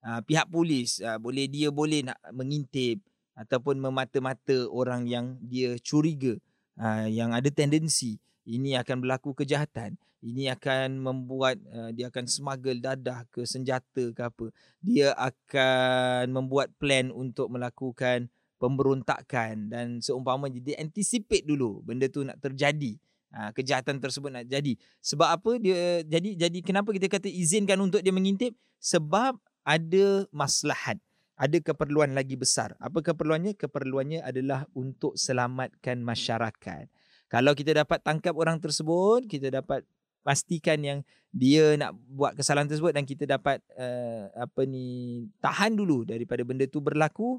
Uh, 0.05 0.21
pihak 0.25 0.49
polis 0.49 1.01
uh, 1.01 1.17
boleh 1.21 1.49
dia 1.49 1.69
boleh 1.69 2.05
nak 2.05 2.17
mengintip 2.33 3.01
ataupun 3.37 3.81
memata-mata 3.81 4.69
orang 4.69 5.09
yang 5.09 5.41
dia 5.41 5.81
curiga, 5.81 6.37
uh, 6.77 7.09
yang 7.09 7.33
ada 7.33 7.49
tendensi 7.49 8.21
ini 8.49 8.77
akan 8.77 9.05
berlaku 9.05 9.37
kejahatan. 9.37 9.97
Ini 10.21 10.53
akan 10.53 11.01
membuat 11.01 11.57
uh, 11.73 11.89
dia 11.97 12.13
akan 12.13 12.29
smuggle 12.29 12.77
dadah 12.77 13.25
ke 13.33 13.49
senjata 13.49 14.13
ke 14.13 14.21
apa. 14.21 14.53
Dia 14.85 15.17
akan 15.17 16.29
membuat 16.29 16.77
plan 16.77 17.09
untuk 17.09 17.49
melakukan 17.49 18.29
pemberontakan 18.61 19.73
dan 19.73 20.05
seumpama 20.05 20.53
dia 20.53 20.77
anticipate 20.77 21.49
dulu 21.49 21.81
benda 21.81 22.05
tu 22.13 22.21
nak 22.21 22.37
terjadi. 22.37 23.01
Uh, 23.33 23.49
kejahatan 23.57 23.97
tersebut 23.97 24.29
nak 24.29 24.45
jadi. 24.45 24.77
Sebab 25.01 25.29
apa? 25.41 25.51
Dia 25.57 26.05
jadi 26.05 26.37
jadi 26.37 26.59
kenapa 26.61 26.93
kita 26.93 27.09
kata 27.09 27.31
izinkan 27.31 27.81
untuk 27.81 28.05
dia 28.05 28.13
mengintip? 28.13 28.53
Sebab 28.77 29.41
ada 29.65 30.29
maslahat 30.29 31.01
ada 31.41 31.57
keperluan 31.57 32.13
lagi 32.13 32.37
besar. 32.37 32.77
Apa 32.77 33.01
keperluannya? 33.01 33.57
Keperluannya 33.57 34.21
adalah 34.21 34.69
untuk 34.77 35.17
selamatkan 35.17 36.05
masyarakat 36.05 36.85
kalau 37.31 37.55
kita 37.55 37.73
dapat 37.73 38.03
tangkap 38.03 38.35
orang 38.35 38.59
tersebut 38.59 39.25
kita 39.31 39.49
dapat 39.49 39.87
pastikan 40.21 40.77
yang 40.83 40.99
dia 41.31 41.79
nak 41.79 41.95
buat 42.11 42.35
kesalahan 42.35 42.67
tersebut 42.67 42.91
dan 42.91 43.07
kita 43.07 43.25
dapat 43.25 43.63
uh, 43.79 44.29
apa 44.35 44.67
ni 44.67 45.25
tahan 45.39 45.79
dulu 45.79 46.03
daripada 46.03 46.43
benda 46.43 46.67
tu 46.67 46.83
berlaku 46.83 47.39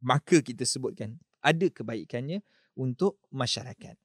maka 0.00 0.40
kita 0.40 0.64
sebutkan 0.64 1.18
ada 1.44 1.66
kebaikannya 1.68 2.40
untuk 2.78 3.20
masyarakat. 3.32 3.96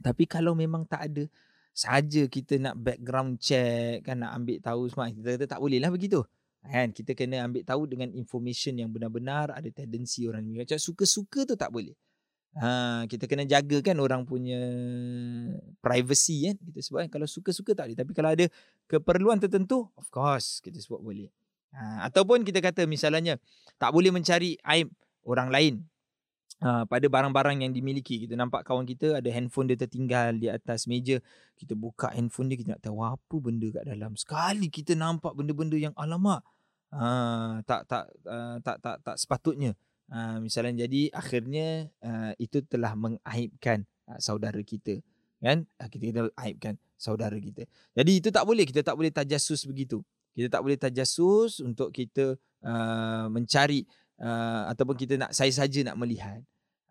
Tapi 0.00 0.24
kalau 0.24 0.56
memang 0.56 0.88
tak 0.88 1.12
ada 1.12 1.24
saja 1.72 2.28
kita 2.28 2.60
nak 2.60 2.76
background 2.76 3.40
check 3.40 4.04
kan 4.04 4.20
nak 4.20 4.36
ambil 4.36 4.60
tahu 4.60 4.82
semua 4.92 5.08
kita 5.08 5.40
kata 5.40 5.46
tak 5.48 5.60
boleh 5.60 5.80
lah 5.80 5.90
begitu. 5.92 6.22
Kan 6.62 6.94
kita 6.94 7.18
kena 7.18 7.42
ambil 7.42 7.66
tahu 7.66 7.90
dengan 7.90 8.14
information 8.14 8.78
yang 8.78 8.90
benar-benar 8.94 9.50
ada 9.50 9.66
tendensi 9.74 10.22
orang 10.30 10.46
macam 10.46 10.78
suka-suka 10.78 11.42
tu 11.42 11.58
tak 11.58 11.74
boleh. 11.74 11.98
Ha, 12.52 13.08
kita 13.08 13.24
kena 13.24 13.48
jaga 13.48 13.80
kan 13.80 13.96
orang 13.96 14.28
punya 14.28 14.60
privacy 15.80 16.52
kan 16.52 16.60
kita 16.60 16.84
sebut 16.84 17.08
kan 17.08 17.08
kalau 17.08 17.24
suka-suka 17.24 17.72
tak 17.72 17.88
boleh 17.88 17.96
tapi 17.96 18.12
kalau 18.12 18.28
ada 18.28 18.44
keperluan 18.84 19.40
tertentu 19.40 19.88
of 19.96 20.04
course 20.12 20.60
kita 20.60 20.76
sebut 20.76 21.00
boleh 21.00 21.32
ha, 21.72 22.04
ataupun 22.12 22.44
kita 22.44 22.60
kata 22.60 22.84
misalnya 22.84 23.40
tak 23.80 23.96
boleh 23.96 24.12
mencari 24.12 24.60
aib 24.68 24.92
orang 25.24 25.48
lain 25.48 25.74
uh, 26.62 26.84
pada 26.86 27.06
barang-barang 27.10 27.66
yang 27.66 27.72
dimiliki. 27.74 28.24
Kita 28.24 28.38
nampak 28.38 28.62
kawan 28.66 28.86
kita 28.86 29.18
ada 29.18 29.28
handphone 29.34 29.68
dia 29.68 29.78
tertinggal 29.78 30.38
di 30.38 30.48
atas 30.48 30.86
meja. 30.86 31.18
Kita 31.58 31.74
buka 31.74 32.14
handphone 32.14 32.48
dia, 32.50 32.56
kita 32.58 32.78
nak 32.78 32.82
tahu 32.82 33.02
apa 33.02 33.36
benda 33.42 33.68
kat 33.70 33.84
dalam. 33.84 34.14
Sekali 34.14 34.70
kita 34.70 34.94
nampak 34.94 35.34
benda-benda 35.34 35.76
yang 35.76 35.94
alamak. 35.98 36.40
Uh, 36.92 37.64
tak, 37.64 37.88
tak, 37.88 38.04
uh, 38.28 38.60
tak, 38.60 38.76
tak, 38.84 38.96
tak 39.00 39.16
sepatutnya. 39.16 39.72
Uh, 40.10 40.42
misalnya 40.42 40.84
jadi 40.84 41.12
akhirnya 41.14 41.90
uh, 42.02 42.32
itu 42.40 42.64
telah 42.66 42.96
mengaibkan 42.96 43.84
uh, 44.10 44.18
saudara 44.18 44.58
kita. 44.64 44.98
Kan? 45.42 45.68
Uh, 45.78 45.88
kita 45.90 46.02
kena 46.10 46.22
aibkan 46.38 46.74
saudara 46.98 47.34
kita. 47.38 47.66
Jadi 47.94 48.12
itu 48.22 48.28
tak 48.30 48.44
boleh. 48.46 48.64
Kita 48.66 48.82
tak 48.82 48.96
boleh 48.98 49.10
tajasus 49.10 49.66
begitu. 49.66 50.02
Kita 50.32 50.58
tak 50.58 50.60
boleh 50.64 50.78
tajasus 50.80 51.60
untuk 51.60 51.92
kita 51.92 52.40
uh, 52.64 53.26
mencari 53.28 53.84
uh, 54.22 54.70
ataupun 54.72 54.96
kita 54.96 55.14
nak 55.20 55.30
saya 55.36 55.52
saja 55.52 55.82
nak 55.84 55.98
melihat. 56.00 56.40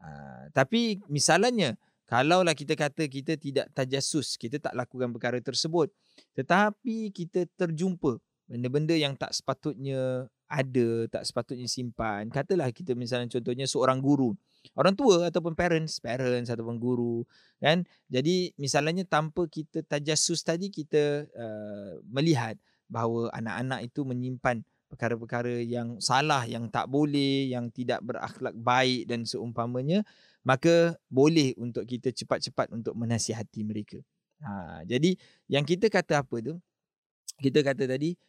Uh, 0.02 0.50
tapi 0.54 1.02
misalnya 1.10 1.78
kalaulah 2.12 2.52
kita 2.52 2.76
kata 2.76 3.08
kita 3.08 3.40
tidak 3.40 3.72
tajasus, 3.72 4.36
kita 4.36 4.60
tak 4.60 4.76
lakukan 4.76 5.16
perkara 5.16 5.40
tersebut, 5.40 5.88
tetapi 6.36 7.10
kita 7.16 7.48
terjumpa 7.56 8.20
benda-benda 8.52 8.92
yang 9.00 9.16
tak 9.16 9.32
sepatutnya 9.32 10.28
ada, 10.52 11.08
tak 11.08 11.24
sepatutnya 11.24 11.66
simpan. 11.72 12.28
Katalah 12.28 12.68
kita 12.76 12.92
misalnya 12.92 13.32
contohnya 13.32 13.64
seorang 13.64 14.04
guru, 14.04 14.36
orang 14.76 14.92
tua 14.92 15.32
ataupun 15.32 15.56
parents, 15.56 16.04
parents 16.04 16.52
ataupun 16.52 16.76
guru, 16.76 17.24
kan? 17.64 17.88
Jadi 18.12 18.52
misalnya 18.60 19.08
tanpa 19.08 19.48
kita 19.48 19.80
tajasus 19.88 20.44
tadi 20.44 20.68
kita 20.68 21.24
uh, 21.32 22.04
melihat 22.12 22.60
bahawa 22.92 23.32
anak-anak 23.32 23.88
itu 23.88 24.04
menyimpan 24.04 24.60
perkara-perkara 24.92 25.64
yang 25.64 26.04
salah, 26.04 26.44
yang 26.44 26.68
tak 26.68 26.92
boleh, 26.92 27.48
yang 27.48 27.72
tidak 27.72 28.04
berakhlak 28.04 28.52
baik 28.60 29.08
dan 29.08 29.24
seumpamanya, 29.24 30.04
maka 30.44 31.00
boleh 31.08 31.56
untuk 31.56 31.88
kita 31.88 32.12
cepat-cepat 32.12 32.76
untuk 32.76 32.92
menasihati 33.00 33.64
mereka. 33.64 34.04
Ha, 34.44 34.84
jadi 34.84 35.16
yang 35.48 35.64
kita 35.64 35.88
kata 35.88 36.28
apa 36.28 36.36
tu? 36.44 36.60
Kita 37.40 37.64
kata 37.64 37.88
tadi 37.88 38.20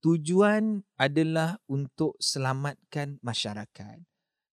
tujuan 0.00 0.80
adalah 0.96 1.60
untuk 1.68 2.16
selamatkan 2.20 3.20
masyarakat. 3.20 4.00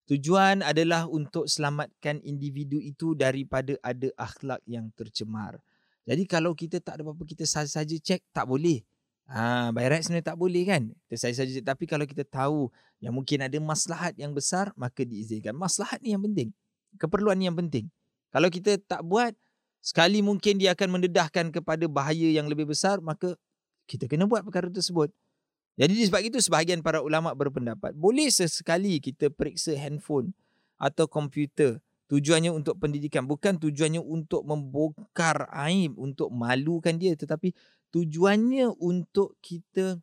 Tujuan 0.08 0.64
adalah 0.64 1.04
untuk 1.12 1.52
selamatkan 1.52 2.24
individu 2.24 2.80
itu 2.80 3.12
daripada 3.12 3.76
ada 3.84 4.08
akhlak 4.16 4.64
yang 4.64 4.88
tercemar. 4.96 5.60
Jadi 6.08 6.24
kalau 6.24 6.56
kita 6.56 6.80
tak 6.80 7.00
ada 7.00 7.04
apa-apa 7.04 7.28
kita 7.28 7.44
saja-saja 7.44 8.00
cek 8.00 8.32
tak 8.32 8.48
boleh. 8.48 8.88
Ha, 9.28 9.76
by 9.76 9.92
right 9.92 10.00
sebenarnya 10.00 10.32
tak 10.32 10.40
boleh 10.40 10.64
kan? 10.64 10.88
Kita 11.12 11.28
saja 11.28 11.44
saja 11.44 11.60
tapi 11.60 11.84
kalau 11.84 12.08
kita 12.08 12.24
tahu 12.24 12.72
yang 13.04 13.12
mungkin 13.12 13.44
ada 13.44 13.60
maslahat 13.60 14.16
yang 14.16 14.32
besar 14.32 14.72
maka 14.80 15.04
diizinkan. 15.04 15.52
Maslahat 15.52 16.00
ni 16.00 16.16
yang 16.16 16.24
penting. 16.24 16.56
Keperluan 16.96 17.36
ni 17.36 17.52
yang 17.52 17.60
penting. 17.60 17.92
Kalau 18.32 18.48
kita 18.48 18.80
tak 18.80 19.04
buat 19.04 19.36
sekali 19.84 20.24
mungkin 20.24 20.56
dia 20.56 20.72
akan 20.72 20.96
mendedahkan 20.96 21.52
kepada 21.52 21.84
bahaya 21.92 22.32
yang 22.32 22.48
lebih 22.48 22.72
besar 22.72 23.04
maka 23.04 23.36
kita 23.92 24.08
kena 24.08 24.24
buat 24.24 24.48
perkara 24.48 24.72
tersebut. 24.72 25.12
Jadi 25.78 26.10
sebab 26.10 26.22
itu 26.26 26.42
sebahagian 26.42 26.82
para 26.82 27.06
ulama 27.06 27.38
berpendapat 27.38 27.94
boleh 27.94 28.34
sesekali 28.34 28.98
kita 28.98 29.30
periksa 29.30 29.78
handphone 29.78 30.34
atau 30.82 31.06
komputer 31.06 31.78
tujuannya 32.10 32.50
untuk 32.50 32.82
pendidikan 32.82 33.30
bukan 33.30 33.62
tujuannya 33.62 34.02
untuk 34.02 34.42
membongkar 34.42 35.46
aib 35.70 35.94
untuk 36.02 36.34
malukan 36.34 36.98
dia 36.98 37.14
tetapi 37.14 37.54
tujuannya 37.94 38.74
untuk 38.82 39.38
kita 39.44 40.02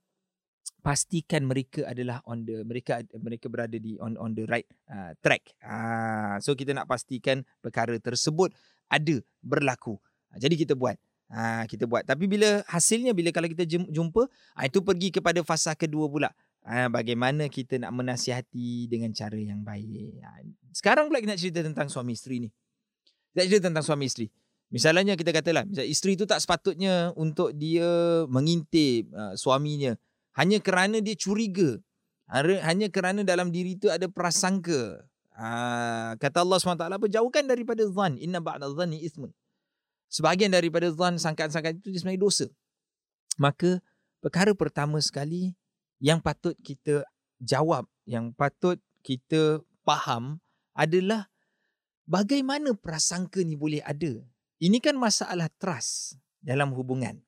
pastikan 0.84 1.48
mereka 1.48 1.88
adalah 1.88 2.20
on 2.28 2.44
the 2.44 2.60
mereka 2.60 3.00
mereka 3.16 3.48
berada 3.48 3.80
di 3.80 3.96
on 3.96 4.20
on 4.20 4.36
the 4.36 4.44
right 4.44 4.68
uh, 4.92 5.16
track. 5.24 5.56
Ah 5.64 5.72
uh, 5.72 6.34
so 6.44 6.52
kita 6.52 6.76
nak 6.76 6.84
pastikan 6.84 7.40
perkara 7.64 7.96
tersebut 7.96 8.52
ada 8.92 9.16
berlaku. 9.40 9.96
Uh, 10.28 10.36
jadi 10.36 10.54
kita 10.60 10.76
buat. 10.76 11.00
Uh, 11.32 11.64
kita 11.66 11.88
buat. 11.88 12.04
Tapi 12.04 12.28
bila 12.28 12.62
hasilnya 12.68 13.16
bila 13.16 13.32
kalau 13.32 13.48
kita 13.48 13.64
jumpa 13.66 14.22
uh, 14.28 14.64
itu 14.64 14.84
pergi 14.84 15.08
kepada 15.14 15.40
fasa 15.42 15.72
kedua 15.74 16.06
pula. 16.06 16.30
Uh, 16.64 16.88
bagaimana 16.88 17.48
kita 17.52 17.76
nak 17.76 17.92
menasihati 17.92 18.88
dengan 18.88 19.12
cara 19.12 19.36
yang 19.36 19.60
baik. 19.64 20.20
Uh, 20.20 20.52
sekarang 20.72 21.08
pula 21.08 21.20
kita 21.20 21.36
nak 21.36 21.40
cerita 21.40 21.60
tentang 21.64 21.88
suami 21.88 22.12
isteri 22.14 22.44
ni. 22.44 22.48
Kita 23.34 23.40
cerita 23.50 23.66
tentang 23.72 23.84
suami 23.84 24.06
isteri. 24.06 24.28
Misalnya 24.72 25.14
kita 25.14 25.30
katalah, 25.30 25.68
misal 25.68 25.86
isteri 25.86 26.18
itu 26.18 26.26
tak 26.26 26.40
sepatutnya 26.42 27.14
untuk 27.14 27.54
dia 27.54 28.24
mengintip 28.26 29.06
uh, 29.12 29.36
suaminya 29.38 29.94
hanya 30.34 30.58
kerana 30.58 30.98
dia 30.98 31.14
curiga. 31.14 31.78
Hanya 32.66 32.90
kerana 32.90 33.22
dalam 33.22 33.54
diri 33.54 33.78
itu 33.78 33.86
ada 33.86 34.10
prasangka. 34.10 35.06
Uh, 35.34 36.14
kata 36.18 36.42
Allah 36.42 36.58
SWT 36.58 36.86
apa? 36.86 37.06
Jauhkan 37.06 37.46
daripada 37.46 37.86
zan. 37.86 38.18
Inna 38.18 38.42
ba'da 38.42 38.66
zani 38.74 39.02
ismun. 39.02 39.30
Sebahagian 40.14 40.54
daripada 40.54 40.86
zan, 40.94 41.18
sangkaan-sangkaan 41.18 41.82
itu 41.82 41.90
sebenarnya 41.98 42.22
dosa. 42.22 42.46
Maka 43.34 43.82
perkara 44.22 44.54
pertama 44.54 45.02
sekali 45.02 45.58
yang 45.98 46.22
patut 46.22 46.54
kita 46.62 47.02
jawab, 47.42 47.90
yang 48.06 48.30
patut 48.30 48.78
kita 49.02 49.58
faham 49.82 50.38
adalah 50.70 51.26
bagaimana 52.06 52.78
prasangka 52.78 53.42
ni 53.42 53.58
boleh 53.58 53.82
ada 53.82 54.22
ini 54.62 54.78
kan 54.78 54.94
masalah 54.94 55.50
trust 55.58 56.16
dalam 56.38 56.70
hubungan. 56.78 57.18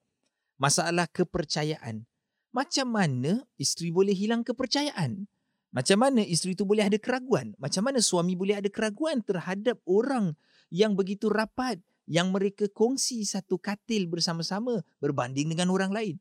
Masalah 0.57 1.11
kepercayaan. 1.11 2.07
Macam 2.55 2.87
mana 2.89 3.45
isteri 3.59 3.91
boleh 3.93 4.15
hilang 4.15 4.47
kepercayaan? 4.47 5.27
Macam 5.75 5.99
mana 6.01 6.25
isteri 6.25 6.57
itu 6.57 6.65
boleh 6.65 6.89
ada 6.89 6.97
keraguan? 6.97 7.53
Macam 7.61 7.85
mana 7.85 8.01
suami 8.01 8.33
boleh 8.33 8.57
ada 8.57 8.71
keraguan 8.73 9.21
terhadap 9.21 9.77
orang 9.85 10.33
yang 10.73 10.97
begitu 10.97 11.29
rapat 11.29 11.83
yang 12.07 12.31
mereka 12.31 12.71
kongsi 12.71 13.27
satu 13.27 13.59
katil 13.59 14.07
bersama-sama 14.07 14.81
berbanding 15.03 15.53
dengan 15.53 15.75
orang 15.75 15.91
lain? 15.91 16.17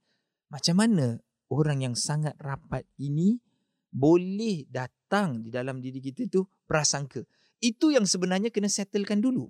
Macam 0.49 0.81
mana 0.81 1.21
orang 1.49 1.85
yang 1.85 1.95
sangat 1.95 2.33
rapat 2.41 2.85
ini 2.97 3.37
boleh 3.93 4.67
datang 4.67 5.45
di 5.45 5.53
dalam 5.53 5.79
diri 5.79 6.01
kita 6.01 6.25
itu 6.25 6.43
prasangka? 6.65 7.21
Itu 7.61 7.93
yang 7.93 8.09
sebenarnya 8.09 8.49
kena 8.51 8.67
settlekan 8.67 9.21
dulu. 9.21 9.49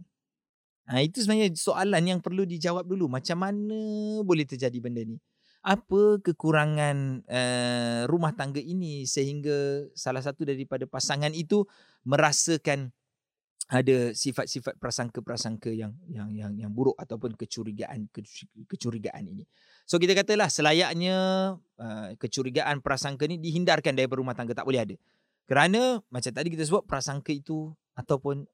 Ha, 0.86 1.02
itu 1.02 1.26
sebenarnya 1.26 1.50
soalan 1.58 2.04
yang 2.06 2.20
perlu 2.22 2.46
dijawab 2.46 2.86
dulu. 2.86 3.10
Macam 3.10 3.42
mana 3.42 3.80
boleh 4.22 4.46
terjadi 4.46 4.78
benda 4.78 5.02
ni? 5.02 5.18
Apa 5.66 6.22
kekurangan 6.22 7.26
uh, 7.26 8.02
rumah 8.06 8.38
tangga 8.38 8.62
ini 8.62 9.10
sehingga 9.10 9.90
salah 9.98 10.22
satu 10.22 10.46
daripada 10.46 10.86
pasangan 10.86 11.34
itu 11.34 11.66
merasakan 12.06 12.94
ada 13.66 14.14
sifat-sifat 14.14 14.78
prasangka-prasangka 14.78 15.74
yang 15.74 15.98
yang 16.06 16.30
yang 16.38 16.54
yang 16.54 16.72
buruk 16.72 16.94
ataupun 17.02 17.34
kecurigaan 17.34 18.06
kecurigaan 18.70 19.26
ini. 19.26 19.50
So 19.90 19.98
kita 19.98 20.14
katalah 20.14 20.54
selayaknya 20.54 21.16
uh, 21.58 22.10
kecurigaan 22.22 22.86
prasangka 22.86 23.26
ni 23.26 23.42
dihindarkan 23.42 23.98
daripada 23.98 24.22
rumah 24.22 24.38
tangga 24.38 24.54
tak 24.54 24.70
boleh 24.70 24.86
ada. 24.86 24.96
Kerana 25.50 25.98
macam 26.14 26.30
tadi 26.30 26.54
kita 26.54 26.62
sebut 26.66 26.86
prasangka 26.86 27.34
itu 27.34 27.74
ataupun 27.98 28.46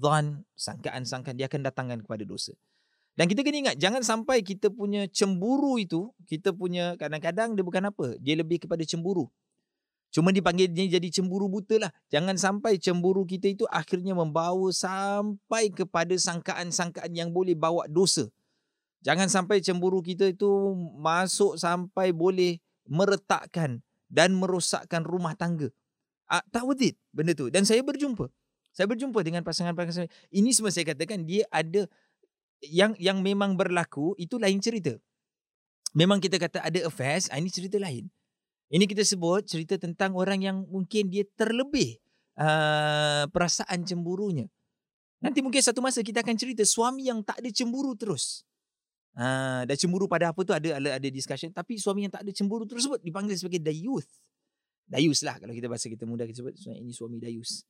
dhan, 0.00 0.24
uh, 0.40 0.56
sangkaan-sangkaan 0.56 1.36
dia 1.36 1.48
akan 1.48 1.60
datangkan 1.60 1.98
kepada 2.00 2.24
dosa. 2.24 2.56
Dan 3.18 3.28
kita 3.28 3.44
kena 3.44 3.68
ingat 3.68 3.76
jangan 3.76 4.00
sampai 4.00 4.40
kita 4.40 4.72
punya 4.72 5.04
cemburu 5.12 5.76
itu, 5.76 6.08
kita 6.24 6.56
punya 6.56 6.96
kadang-kadang 6.96 7.52
dia 7.52 7.64
bukan 7.66 7.92
apa, 7.92 8.16
dia 8.16 8.40
lebih 8.40 8.64
kepada 8.64 8.80
cemburu. 8.88 9.28
Cuma 10.10 10.34
dipanggil 10.34 10.66
dia 10.66 10.98
jadi 10.98 11.08
cemburu 11.08 11.46
buta 11.46 11.78
lah. 11.78 11.90
Jangan 12.10 12.34
sampai 12.34 12.82
cemburu 12.82 13.22
kita 13.22 13.46
itu 13.46 13.62
akhirnya 13.70 14.10
membawa 14.10 14.74
sampai 14.74 15.70
kepada 15.70 16.10
sangkaan-sangkaan 16.18 17.14
yang 17.14 17.30
boleh 17.30 17.54
bawa 17.54 17.86
dosa. 17.86 18.26
Jangan 19.06 19.30
sampai 19.30 19.62
cemburu 19.62 20.02
kita 20.02 20.28
itu 20.28 20.50
masuk 20.98 21.56
sampai 21.56 22.10
boleh 22.10 22.58
meretakkan 22.90 23.80
dan 24.10 24.34
merosakkan 24.34 25.06
rumah 25.06 25.38
tangga. 25.38 25.70
Ah, 26.26 26.42
tak 26.50 26.66
worth 26.66 26.82
it 26.82 26.98
benda 27.14 27.30
tu. 27.30 27.46
Dan 27.46 27.62
saya 27.62 27.80
berjumpa. 27.80 28.26
Saya 28.74 28.90
berjumpa 28.90 29.22
dengan 29.22 29.46
pasangan-pasangan 29.46 30.10
ini 30.30 30.50
semua 30.50 30.74
saya 30.74 30.90
katakan 30.90 31.22
dia 31.26 31.46
ada 31.50 31.86
yang 32.62 32.94
yang 32.98 33.22
memang 33.22 33.54
berlaku 33.54 34.18
itu 34.18 34.36
lain 34.42 34.58
cerita. 34.58 34.98
Memang 35.94 36.22
kita 36.22 36.38
kata 36.38 36.62
ada 36.62 36.78
affairs, 36.86 37.26
ah, 37.30 37.38
ini 37.38 37.50
cerita 37.50 37.78
lain. 37.78 38.10
Ini 38.70 38.86
kita 38.86 39.02
sebut 39.02 39.42
cerita 39.50 39.74
tentang 39.74 40.14
orang 40.14 40.40
yang 40.46 40.56
mungkin 40.70 41.10
dia 41.10 41.26
terlebih 41.34 41.98
uh, 42.38 43.26
perasaan 43.26 43.82
cemburunya. 43.82 44.46
Nanti 45.20 45.42
mungkin 45.44 45.60
satu 45.60 45.84
masa 45.84 46.00
kita 46.00 46.22
akan 46.22 46.38
cerita 46.38 46.62
suami 46.64 47.10
yang 47.10 47.20
tak 47.20 47.42
ada 47.42 47.50
cemburu 47.52 47.92
terus. 47.98 48.46
Uh, 49.18 49.66
dan 49.66 49.74
cemburu 49.74 50.06
pada 50.06 50.30
apa 50.30 50.40
tu 50.46 50.54
ada, 50.54 50.78
ada 50.78 51.02
ada 51.02 51.08
discussion 51.10 51.50
tapi 51.50 51.82
suami 51.82 52.06
yang 52.06 52.14
tak 52.14 52.22
ada 52.22 52.30
cemburu 52.30 52.62
tersebut 52.62 53.02
dipanggil 53.02 53.34
sebagai 53.34 53.58
dayuth. 53.58 54.06
Dayus 54.86 55.26
lah 55.26 55.36
kalau 55.42 55.50
kita 55.50 55.66
bahasa 55.66 55.90
kita 55.90 56.06
mudah 56.06 56.24
kita 56.30 56.46
sebut 56.46 56.54
ini 56.70 56.94
suami 56.94 57.18
dayus. 57.18 57.66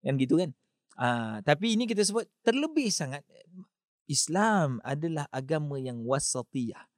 Kan 0.00 0.16
gitu 0.16 0.40
kan? 0.40 0.50
Uh, 0.96 1.38
tapi 1.44 1.76
ini 1.78 1.84
kita 1.84 2.00
sebut 2.00 2.26
terlebih 2.40 2.88
sangat 2.88 3.22
Islam 4.10 4.82
adalah 4.82 5.30
agama 5.30 5.78
yang 5.78 6.02
wasatiyah. 6.02 6.89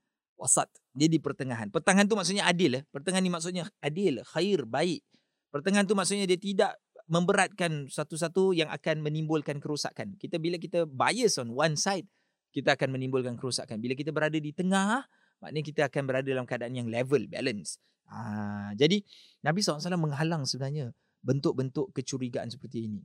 Wasat. 0.43 0.67
Dia 0.91 1.07
di 1.07 1.23
pertengahan. 1.23 1.71
Pertengahan 1.71 2.11
tu 2.11 2.19
maksudnya 2.19 2.51
adil. 2.51 2.83
Eh? 2.83 2.85
Pertengahan 2.91 3.23
ni 3.23 3.31
maksudnya 3.31 3.71
adil, 3.79 4.27
khair, 4.27 4.67
baik. 4.67 5.07
Pertengahan 5.55 5.87
tu 5.87 5.95
maksudnya 5.95 6.27
dia 6.27 6.35
tidak 6.35 6.75
memberatkan 7.07 7.87
satu-satu 7.87 8.51
yang 8.51 8.67
akan 8.75 9.07
menimbulkan 9.07 9.63
kerosakan. 9.63 10.19
Kita 10.19 10.43
bila 10.43 10.59
kita 10.59 10.83
bias 10.91 11.39
on 11.39 11.55
one 11.55 11.79
side, 11.79 12.11
kita 12.51 12.75
akan 12.75 12.99
menimbulkan 12.99 13.39
kerosakan. 13.39 13.79
Bila 13.79 13.95
kita 13.95 14.11
berada 14.11 14.35
di 14.35 14.51
tengah, 14.51 15.07
maknanya 15.39 15.65
kita 15.65 15.81
akan 15.87 16.03
berada 16.11 16.27
dalam 16.27 16.47
keadaan 16.49 16.75
yang 16.75 16.89
level, 16.91 17.31
balance. 17.31 17.79
Ha, 18.11 18.75
jadi 18.75 19.01
Nabi 19.47 19.63
SAW 19.63 19.79
menghalang 19.97 20.45
sebenarnya 20.45 20.91
bentuk-bentuk 21.23 21.95
kecurigaan 21.95 22.51
seperti 22.51 22.91
ini. 22.91 23.01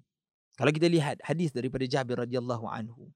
Kalau 0.57 0.73
kita 0.73 0.89
lihat 0.89 1.21
hadis 1.21 1.53
daripada 1.53 1.85
Jabir 1.85 2.17
radhiyallahu 2.17 2.65
anhu, 2.65 3.13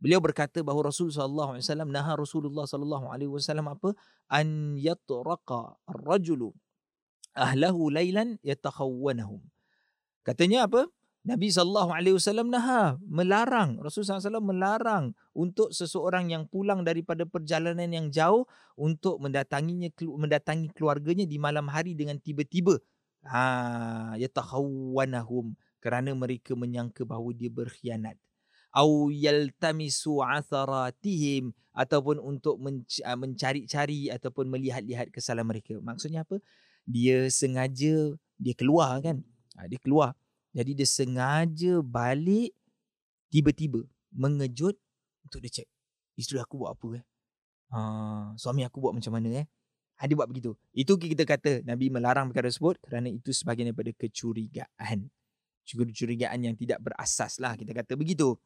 beliau 0.00 0.18
berkata 0.18 0.64
bahawa 0.64 0.88
Rasulullah 0.88 1.54
SAW 1.60 1.86
naha 1.86 2.16
Rasulullah 2.16 2.64
wasallam 2.66 3.68
apa? 3.68 3.92
An 4.32 4.74
yatraqa 4.80 5.76
ar-rajulu 5.86 6.50
ahlahu 7.36 7.92
lailan 7.92 8.40
yatakhawwanahum. 8.42 9.44
Katanya 10.26 10.66
apa? 10.66 10.90
Nabi 11.20 11.52
sallallahu 11.52 11.92
alaihi 11.92 12.16
wasallam 12.16 12.48
naha 12.48 12.96
melarang 13.04 13.76
Rasulullah 13.76 14.24
SAW 14.24 14.40
melarang 14.40 15.12
untuk 15.36 15.68
seseorang 15.68 16.32
yang 16.32 16.48
pulang 16.48 16.80
daripada 16.80 17.28
perjalanan 17.28 17.92
yang 17.92 18.08
jauh 18.08 18.48
untuk 18.72 19.20
mendatanginya 19.20 19.92
mendatangi 20.16 20.72
keluarganya 20.72 21.28
di 21.28 21.36
malam 21.36 21.68
hari 21.68 21.92
dengan 21.92 22.16
tiba-tiba 22.16 22.80
ha 23.28 24.16
yatakhawwanahum 24.16 25.52
kerana 25.84 26.16
mereka 26.16 26.56
menyangka 26.56 27.04
bahawa 27.04 27.36
dia 27.36 27.52
berkhianat 27.52 28.16
au 28.70 29.10
yaltamisu 29.10 30.22
atharatihim 30.22 31.50
ataupun 31.74 32.18
untuk 32.18 32.58
mencari-cari 33.02 34.10
ataupun 34.10 34.50
melihat-lihat 34.50 35.10
kesalahan 35.14 35.46
mereka 35.46 35.78
maksudnya 35.82 36.22
apa 36.26 36.38
dia 36.86 37.26
sengaja 37.30 38.14
dia 38.38 38.54
keluar 38.54 38.98
kan 39.02 39.22
ha, 39.58 39.66
dia 39.66 39.78
keluar 39.78 40.14
jadi 40.50 40.74
dia 40.74 40.88
sengaja 40.88 41.82
balik 41.82 42.54
tiba-tiba 43.30 43.86
mengejut 44.10 44.74
untuk 45.22 45.38
dia 45.46 45.62
cek 45.62 45.68
isteri 46.20 46.42
aku 46.42 46.60
buat 46.60 46.76
apa 46.76 47.00
eh. 47.00 47.04
Ha, 47.70 47.78
suami 48.36 48.66
aku 48.66 48.82
buat 48.82 48.92
macam 48.92 49.16
mana 49.16 49.40
eh. 49.40 49.46
Ha, 49.96 50.08
dia 50.08 50.16
buat 50.16 50.28
begitu. 50.28 50.56
Itu 50.76 51.00
kita 51.00 51.24
kata 51.24 51.64
Nabi 51.64 51.88
melarang 51.88 52.28
perkara 52.32 52.52
tersebut 52.52 52.80
kerana 52.84 53.08
itu 53.08 53.32
sebahagian 53.32 53.72
daripada 53.72 53.92
kecurigaan. 53.96 55.08
Kecurigaan 55.64 56.40
yang 56.40 56.56
tidak 56.56 56.80
berasas 56.82 57.40
lah 57.40 57.56
kita 57.56 57.72
kata 57.72 57.94
begitu. 57.94 58.36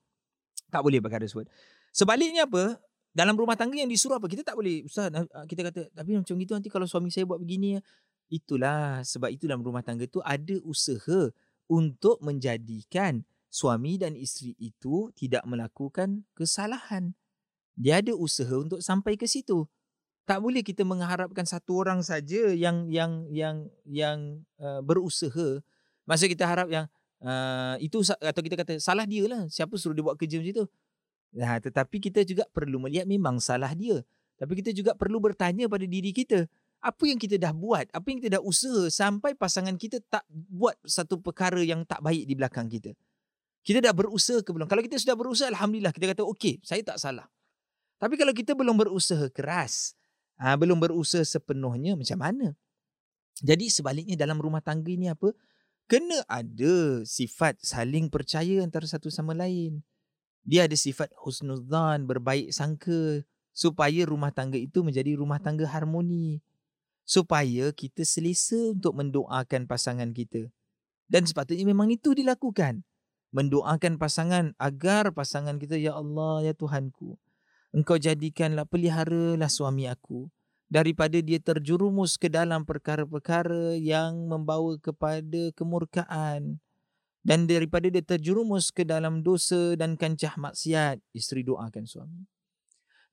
Tak 0.75 0.83
boleh 0.83 0.99
perkara 0.99 1.23
tersebut. 1.23 1.47
Sebaliknya 1.95 2.51
apa? 2.51 2.83
Dalam 3.15 3.39
rumah 3.39 3.55
tangga 3.55 3.79
yang 3.79 3.87
disuruh 3.87 4.19
apa? 4.19 4.27
Kita 4.27 4.43
tak 4.43 4.59
boleh. 4.59 4.83
Ustaz, 4.83 5.07
kita 5.47 5.71
kata 5.71 5.87
tapi 5.95 6.19
macam 6.19 6.35
gitu 6.35 6.51
nanti 6.51 6.67
kalau 6.67 6.91
suami 6.91 7.15
saya 7.15 7.23
buat 7.23 7.39
begini. 7.39 7.79
Itulah 8.27 9.07
sebab 9.07 9.31
itu 9.31 9.47
dalam 9.47 9.63
rumah 9.63 9.87
tangga 9.87 10.03
tu 10.11 10.19
ada 10.27 10.59
usaha 10.67 11.31
untuk 11.71 12.19
menjadikan 12.27 13.23
suami 13.55 14.03
dan 14.03 14.19
isteri 14.19 14.59
itu 14.59 15.15
tidak 15.15 15.47
melakukan 15.47 16.27
kesalahan. 16.35 17.15
Dia 17.79 18.03
ada 18.03 18.19
usaha 18.19 18.59
untuk 18.59 18.83
sampai 18.83 19.15
ke 19.15 19.31
situ. 19.31 19.71
Tak 20.27 20.43
boleh 20.43 20.67
kita 20.67 20.83
mengharapkan 20.83 21.47
satu 21.47 21.87
orang 21.87 22.03
saja 22.03 22.51
yang 22.51 22.91
yang 22.91 23.31
yang 23.31 23.71
yang 23.87 24.43
uh, 24.59 24.83
berusaha. 24.83 25.63
Maksud 26.11 26.35
kita 26.35 26.51
harap 26.51 26.67
yang 26.67 26.91
uh, 27.25 27.75
itu 27.81 28.05
atau 28.05 28.43
kita 28.45 28.55
kata 28.61 28.73
salah 28.79 29.09
dia 29.09 29.25
lah. 29.25 29.49
Siapa 29.49 29.75
suruh 29.81 29.97
dia 29.97 30.05
buat 30.05 30.21
kerja 30.21 30.39
macam 30.39 30.65
tu? 30.65 30.67
Nah, 31.35 31.59
tetapi 31.59 31.97
kita 31.99 32.23
juga 32.23 32.47
perlu 32.53 32.79
melihat 32.79 33.09
memang 33.09 33.43
salah 33.43 33.73
dia. 33.75 34.05
Tapi 34.39 34.63
kita 34.63 34.71
juga 34.71 34.93
perlu 34.95 35.19
bertanya 35.19 35.67
pada 35.67 35.83
diri 35.83 36.15
kita 36.15 36.47
apa 36.85 37.03
yang 37.09 37.17
kita 37.17 37.41
dah 37.41 37.57
buat, 37.57 37.89
apa 37.89 38.07
yang 38.13 38.21
kita 38.21 38.37
dah 38.39 38.43
usaha 38.45 38.93
sampai 38.93 39.33
pasangan 39.33 39.73
kita 39.81 40.05
tak 40.05 40.21
buat 40.29 40.77
satu 40.85 41.17
perkara 41.17 41.65
yang 41.65 41.81
tak 41.89 42.05
baik 42.05 42.29
di 42.29 42.37
belakang 42.37 42.69
kita. 42.69 42.93
Kita 43.65 43.81
dah 43.81 43.97
berusaha 43.97 44.45
ke 44.45 44.53
belum? 44.53 44.69
Kalau 44.69 44.85
kita 44.85 45.01
sudah 45.01 45.17
berusaha, 45.17 45.49
Alhamdulillah, 45.49 45.97
kita 45.97 46.13
kata, 46.13 46.29
okey, 46.37 46.61
saya 46.61 46.85
tak 46.85 47.01
salah. 47.01 47.25
Tapi 47.97 48.21
kalau 48.21 48.37
kita 48.37 48.53
belum 48.53 48.77
berusaha 48.77 49.33
keras, 49.33 49.97
ha, 50.37 50.53
belum 50.61 50.77
berusaha 50.77 51.25
sepenuhnya, 51.25 51.97
macam 51.97 52.21
mana? 52.21 52.53
Jadi 53.41 53.73
sebaliknya 53.73 54.21
dalam 54.21 54.37
rumah 54.37 54.61
tangga 54.61 54.93
ini 54.93 55.09
apa? 55.09 55.33
Kena 55.85 56.25
ada 56.33 57.05
sifat 57.05 57.61
saling 57.61 58.09
percaya 58.09 58.65
antara 58.65 58.89
satu 58.89 59.13
sama 59.13 59.37
lain. 59.37 59.85
Dia 60.45 60.65
ada 60.65 60.77
sifat 60.77 61.13
husnudzan, 61.21 62.09
berbaik 62.09 62.53
sangka 62.53 63.25
supaya 63.53 64.09
rumah 64.09 64.33
tangga 64.33 64.57
itu 64.57 64.81
menjadi 64.81 65.17
rumah 65.17 65.41
tangga 65.41 65.69
harmoni 65.69 66.41
supaya 67.05 67.69
kita 67.71 68.01
selesa 68.01 68.73
untuk 68.73 68.97
mendoakan 68.97 69.69
pasangan 69.69 70.09
kita. 70.17 70.49
Dan 71.05 71.29
sepatutnya 71.29 71.69
memang 71.69 71.93
itu 71.93 72.17
dilakukan. 72.17 72.81
Mendoakan 73.35 74.01
pasangan 74.01 74.57
agar 74.57 75.13
pasangan 75.13 75.61
kita, 75.61 75.77
Ya 75.77 75.93
Allah, 75.93 76.49
Ya 76.49 76.55
Tuhanku, 76.55 77.19
Engkau 77.75 77.99
jadikanlah, 77.99 78.65
peliharalah 78.65 79.51
suami 79.51 79.91
aku 79.91 80.31
daripada 80.69 81.21
dia 81.21 81.39
terjurumus 81.39 82.17
ke 82.17 82.33
dalam 82.33 82.65
perkara-perkara 82.67 83.77
yang 83.79 84.27
membawa 84.27 84.77
kepada 84.81 85.53
kemurkaan 85.55 86.59
dan 87.25 87.49
daripada 87.49 87.89
dia 87.89 88.05
terjurumus 88.05 88.69
ke 88.69 88.85
dalam 88.85 89.25
dosa 89.25 89.73
dan 89.81 89.97
kancah 89.97 90.37
maksiat, 90.37 91.01
isteri 91.17 91.41
doakan 91.41 91.89
suami. 91.89 92.29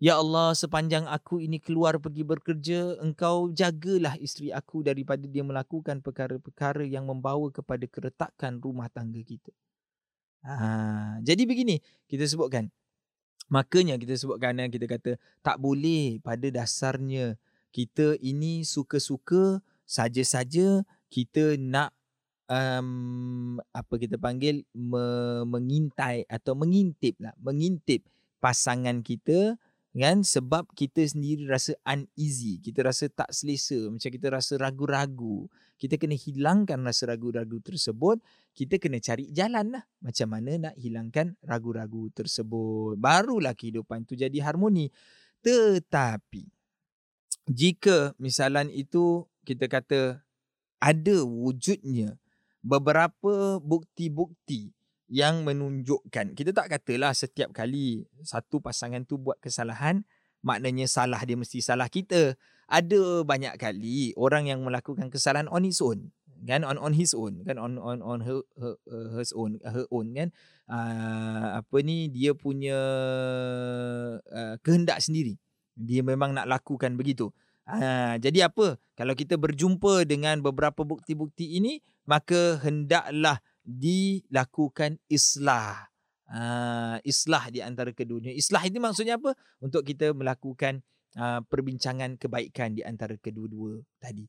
Ya 0.01 0.17
Allah, 0.17 0.57
sepanjang 0.57 1.05
aku 1.05 1.39
ini 1.39 1.61
keluar 1.61 2.01
pergi 2.01 2.25
bekerja, 2.25 2.97
engkau 3.05 3.53
jagalah 3.53 4.17
isteri 4.17 4.49
aku 4.49 4.81
daripada 4.81 5.23
dia 5.29 5.45
melakukan 5.45 6.01
perkara-perkara 6.01 6.83
yang 6.89 7.05
membawa 7.05 7.53
kepada 7.53 7.85
keretakan 7.85 8.57
rumah 8.59 8.89
tangga 8.89 9.21
kita. 9.21 9.53
Ha, 10.41 11.21
jadi 11.21 11.45
begini, 11.45 11.77
kita 12.09 12.25
sebutkan. 12.25 12.73
Makanya 13.51 13.99
kita 13.99 14.15
sebutkan 14.15 14.55
yang 14.63 14.71
kita 14.71 14.87
kata, 14.87 15.19
tak 15.43 15.59
boleh 15.59 16.23
pada 16.23 16.47
dasarnya. 16.47 17.35
Kita 17.75 18.15
ini 18.23 18.63
suka-suka 18.63 19.59
saja-saja 19.83 20.87
kita 21.11 21.59
nak 21.59 21.91
um, 22.47 23.59
apa 23.75 23.93
kita 23.99 24.15
panggil 24.15 24.63
me- 24.71 25.43
mengintai 25.43 26.23
atau 26.31 26.55
mengintip 26.55 27.19
lah, 27.19 27.35
mengintip 27.43 28.07
pasangan 28.39 29.03
kita 29.03 29.59
kan 29.91 30.23
sebab 30.23 30.71
kita 30.71 31.03
sendiri 31.03 31.51
rasa 31.51 31.75
uneasy. 31.83 32.63
Kita 32.63 32.87
rasa 32.87 33.11
tak 33.11 33.35
selesa 33.35 33.91
macam 33.91 34.07
kita 34.07 34.27
rasa 34.31 34.55
ragu-ragu. 34.55 35.51
Kita 35.75 35.99
kena 35.99 36.15
hilangkan 36.15 36.79
rasa 36.87 37.11
ragu-ragu 37.11 37.59
tersebut 37.59 38.23
kita 38.51 38.77
kena 38.77 38.99
cari 38.99 39.31
jalan 39.31 39.79
lah 39.79 39.83
macam 40.03 40.27
mana 40.27 40.69
nak 40.69 40.75
hilangkan 40.75 41.39
ragu-ragu 41.43 42.11
tersebut. 42.11 42.99
Barulah 42.99 43.55
kehidupan 43.55 44.03
itu 44.03 44.19
jadi 44.19 44.37
harmoni. 44.43 44.91
Tetapi 45.41 46.43
jika 47.49 48.13
misalan 48.21 48.69
itu 48.69 49.25
kita 49.47 49.65
kata 49.65 50.21
ada 50.77 51.15
wujudnya 51.25 52.19
beberapa 52.61 53.57
bukti-bukti 53.63 54.75
yang 55.11 55.43
menunjukkan 55.43 56.37
kita 56.37 56.55
tak 56.55 56.71
katalah 56.71 57.11
setiap 57.11 57.51
kali 57.51 58.07
satu 58.23 58.63
pasangan 58.63 59.03
tu 59.03 59.19
buat 59.19 59.35
kesalahan 59.43 60.05
maknanya 60.45 60.89
salah 60.89 61.21
dia 61.21 61.37
mesti 61.37 61.61
salah 61.61 61.87
kita. 61.87 62.35
Ada 62.71 63.27
banyak 63.27 63.59
kali 63.59 64.15
orang 64.15 64.47
yang 64.47 64.63
melakukan 64.63 65.11
kesalahan 65.11 65.51
on 65.51 65.67
his 65.67 65.83
own 65.83 66.07
kan 66.47 66.65
on 66.65 66.77
on 66.81 66.93
his 66.93 67.13
own 67.13 67.41
kan 67.45 67.61
on 67.61 67.77
on 67.77 68.01
on 68.01 68.19
her 68.25 68.41
her, 68.57 68.75
her 68.89 69.25
own 69.37 69.61
her 69.61 69.85
own 69.93 70.13
kan 70.13 70.29
uh, 70.69 71.61
apa 71.61 71.77
ni 71.85 72.09
dia 72.09 72.33
punya 72.33 72.77
uh, 74.25 74.55
kehendak 74.65 75.01
sendiri 75.01 75.37
dia 75.77 76.01
memang 76.01 76.33
nak 76.33 76.49
lakukan 76.49 76.97
begitu 76.97 77.29
uh, 77.69 78.17
jadi 78.17 78.49
apa 78.49 78.81
kalau 78.97 79.13
kita 79.13 79.37
berjumpa 79.37 80.05
dengan 80.09 80.41
beberapa 80.41 80.81
bukti-bukti 80.81 81.57
ini 81.61 81.81
maka 82.05 82.57
hendaklah 82.61 83.39
dilakukan 83.65 84.97
islah. 85.07 85.89
Uh, 86.31 86.95
islah 87.03 87.51
di 87.51 87.59
antara 87.59 87.91
keduanya. 87.91 88.31
Islah 88.31 88.63
itu 88.63 88.79
maksudnya 88.79 89.19
apa? 89.19 89.35
Untuk 89.59 89.83
kita 89.83 90.15
melakukan 90.15 90.79
uh, 91.19 91.43
perbincangan 91.43 92.15
kebaikan 92.15 92.71
di 92.71 92.87
antara 92.87 93.19
kedua-dua 93.19 93.83
tadi. 93.99 94.23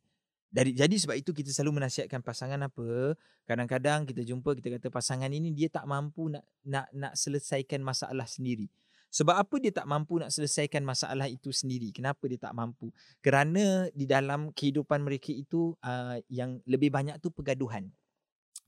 Dari, 0.53 0.77
jadi 0.77 0.93
sebab 0.93 1.17
itu 1.17 1.33
kita 1.33 1.49
selalu 1.49 1.81
menasihatkan 1.81 2.21
pasangan 2.21 2.61
apa? 2.61 3.17
Kadang-kadang 3.49 4.05
kita 4.05 4.21
jumpa 4.21 4.53
kita 4.61 4.77
kata 4.77 4.93
pasangan 4.93 5.33
ini 5.33 5.49
dia 5.49 5.73
tak 5.73 5.89
mampu 5.89 6.29
nak 6.29 6.45
nak 6.69 6.93
nak 6.93 7.17
selesaikan 7.17 7.81
masalah 7.81 8.29
sendiri. 8.29 8.69
Sebab 9.13 9.33
apa 9.33 9.57
dia 9.61 9.73
tak 9.73 9.89
mampu 9.89 10.21
nak 10.21 10.29
selesaikan 10.29 10.85
masalah 10.85 11.25
itu 11.29 11.53
sendiri? 11.53 11.89
Kenapa 11.93 12.29
dia 12.29 12.37
tak 12.37 12.53
mampu? 12.53 12.93
Kerana 13.25 13.89
di 13.97 14.05
dalam 14.05 14.53
kehidupan 14.53 15.01
mereka 15.01 15.33
itu 15.33 15.73
uh, 15.85 16.21
yang 16.29 16.61
lebih 16.69 16.93
banyak 16.93 17.17
tu 17.21 17.33
pergaduhan. 17.33 17.89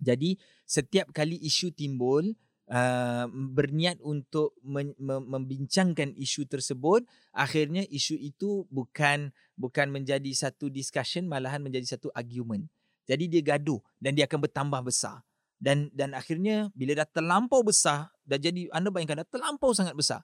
Jadi 0.00 0.40
setiap 0.64 1.12
kali 1.12 1.36
isu 1.40 1.72
timbul 1.72 2.32
uh, 2.70 3.26
berniat 3.30 4.00
untuk 4.04 4.56
men- 4.64 4.96
membincangkan 5.00 6.14
isu 6.16 6.46
tersebut 6.48 7.04
akhirnya 7.34 7.84
isu 7.88 8.16
itu 8.16 8.64
bukan 8.72 9.32
bukan 9.58 9.90
menjadi 9.90 10.30
satu 10.32 10.70
discussion 10.72 11.26
malahan 11.28 11.60
menjadi 11.60 11.98
satu 11.98 12.08
argument. 12.14 12.68
Jadi 13.04 13.28
dia 13.28 13.42
gaduh 13.44 13.80
dan 14.00 14.16
dia 14.16 14.24
akan 14.24 14.48
bertambah 14.48 14.80
besar. 14.86 15.20
dan 15.64 15.88
dan 15.94 16.12
akhirnya 16.12 16.68
bila 16.76 16.92
dah 17.00 17.08
terlampau 17.08 17.64
besar 17.64 18.12
dah 18.28 18.36
jadi 18.36 18.68
anda 18.74 18.92
bayangkan 18.92 19.24
dah 19.24 19.28
terlampau 19.32 19.72
sangat 19.72 19.96
besar 19.96 20.20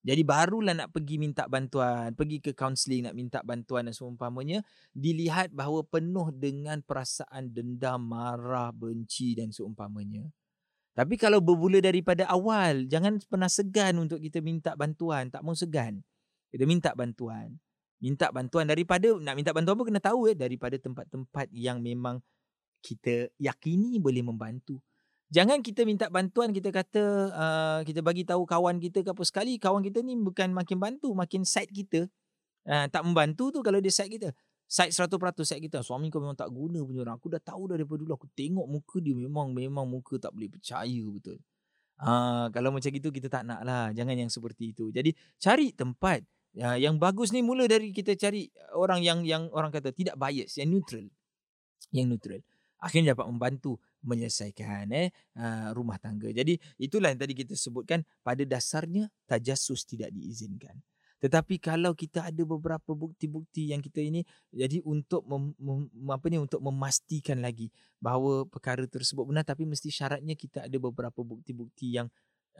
jadi 0.00 0.22
barulah 0.24 0.72
nak 0.72 0.94
pergi 0.94 1.20
minta 1.20 1.44
bantuan 1.50 2.14
pergi 2.16 2.40
ke 2.40 2.56
kaunseling 2.56 3.04
nak 3.04 3.12
minta 3.18 3.44
bantuan 3.44 3.90
dan 3.90 3.92
seumpamanya 3.92 4.64
dilihat 4.94 5.52
bahawa 5.52 5.84
penuh 5.84 6.32
dengan 6.32 6.80
perasaan 6.80 7.52
dendam 7.52 8.00
marah 8.00 8.72
benci 8.72 9.36
dan 9.36 9.52
seumpamanya 9.52 10.24
tapi 10.98 11.14
kalau 11.14 11.38
bermula 11.38 11.78
daripada 11.78 12.26
awal 12.26 12.90
jangan 12.90 13.22
pernah 13.30 13.46
segan 13.46 14.02
untuk 14.02 14.18
kita 14.18 14.42
minta 14.42 14.74
bantuan 14.74 15.30
tak 15.30 15.46
mau 15.46 15.54
segan 15.54 16.02
kita 16.50 16.66
minta 16.66 16.90
bantuan 16.98 17.54
minta 17.98 18.30
bantuan 18.30 18.66
daripada 18.66 19.10
nak 19.18 19.34
minta 19.34 19.50
bantuan 19.50 19.78
pun 19.78 19.86
kena 19.90 20.02
tahu 20.02 20.30
eh 20.30 20.36
daripada 20.38 20.78
tempat-tempat 20.78 21.50
yang 21.50 21.82
memang 21.82 22.22
kita 22.78 23.26
yakini 23.42 23.98
boleh 23.98 24.22
membantu. 24.22 24.78
Jangan 25.28 25.60
kita 25.60 25.84
minta 25.84 26.08
bantuan 26.08 26.56
kita 26.56 26.72
kata 26.72 27.02
uh, 27.36 27.80
kita 27.84 28.00
bagi 28.00 28.24
tahu 28.24 28.48
kawan 28.48 28.80
kita 28.80 29.04
ke 29.04 29.12
apa 29.12 29.22
sekali 29.28 29.60
kawan 29.60 29.84
kita 29.84 30.00
ni 30.00 30.16
bukan 30.16 30.56
makin 30.56 30.80
bantu 30.80 31.12
makin 31.12 31.44
side 31.44 31.68
kita 31.68 32.08
uh, 32.64 32.88
tak 32.88 33.04
membantu 33.04 33.52
tu 33.52 33.60
kalau 33.60 33.76
dia 33.76 33.92
side 33.92 34.08
kita. 34.08 34.32
Side 34.68 34.92
100% 34.92 35.16
side 35.48 35.64
kita. 35.64 35.80
Suami 35.80 36.12
kau 36.12 36.20
memang 36.20 36.36
tak 36.36 36.52
guna 36.52 36.84
punya 36.84 37.00
orang. 37.08 37.16
Aku 37.16 37.32
dah 37.32 37.40
tahu 37.40 37.72
daripada 37.72 38.04
dulu 38.04 38.12
aku 38.12 38.28
tengok 38.36 38.68
muka 38.68 39.00
dia 39.00 39.16
memang 39.16 39.56
memang 39.56 39.88
muka 39.88 40.20
tak 40.20 40.36
boleh 40.36 40.52
percaya 40.52 41.02
betul. 41.08 41.40
Uh, 41.98 42.46
kalau 42.54 42.70
macam 42.70 42.92
gitu 42.92 43.08
kita 43.08 43.32
tak 43.32 43.48
nak 43.48 43.64
lah. 43.64 43.88
Jangan 43.96 44.14
yang 44.14 44.28
seperti 44.28 44.76
itu. 44.76 44.92
Jadi 44.92 45.16
cari 45.40 45.72
tempat 45.72 46.20
uh, 46.60 46.76
yang 46.76 47.00
bagus 47.00 47.32
ni 47.32 47.40
mula 47.40 47.64
dari 47.64 47.96
kita 47.96 48.12
cari 48.14 48.52
orang 48.76 49.00
yang 49.00 49.24
yang 49.24 49.48
orang 49.56 49.72
kata 49.72 49.88
tidak 49.90 50.20
bias, 50.20 50.60
yang 50.60 50.68
neutral. 50.68 51.08
Yang 51.90 52.06
neutral 52.12 52.42
akhirnya 52.78 53.14
dapat 53.14 53.26
membantu 53.26 53.76
menyelesaikan 54.06 54.86
eh 54.94 55.10
uh, 55.36 55.74
rumah 55.74 55.98
tangga. 55.98 56.30
Jadi 56.30 56.54
itulah 56.78 57.10
yang 57.10 57.18
tadi 57.18 57.34
kita 57.34 57.58
sebutkan 57.58 58.06
pada 58.22 58.46
dasarnya 58.46 59.10
tajasus 59.26 59.82
tidak 59.82 60.14
diizinkan. 60.14 60.78
Tetapi 61.18 61.58
kalau 61.58 61.98
kita 61.98 62.30
ada 62.30 62.42
beberapa 62.46 62.94
bukti-bukti 62.94 63.74
yang 63.74 63.82
kita 63.82 63.98
ini 63.98 64.22
jadi 64.54 64.78
untuk 64.86 65.26
mem, 65.26 65.50
mem, 65.58 65.90
apa 66.14 66.30
ni 66.30 66.38
untuk 66.38 66.62
memastikan 66.62 67.42
lagi 67.42 67.74
bahawa 67.98 68.46
perkara 68.46 68.86
tersebut 68.86 69.26
benar 69.26 69.42
tapi 69.42 69.66
mesti 69.66 69.90
syaratnya 69.90 70.38
kita 70.38 70.70
ada 70.70 70.78
beberapa 70.78 71.18
bukti-bukti 71.26 71.98
yang 71.98 72.06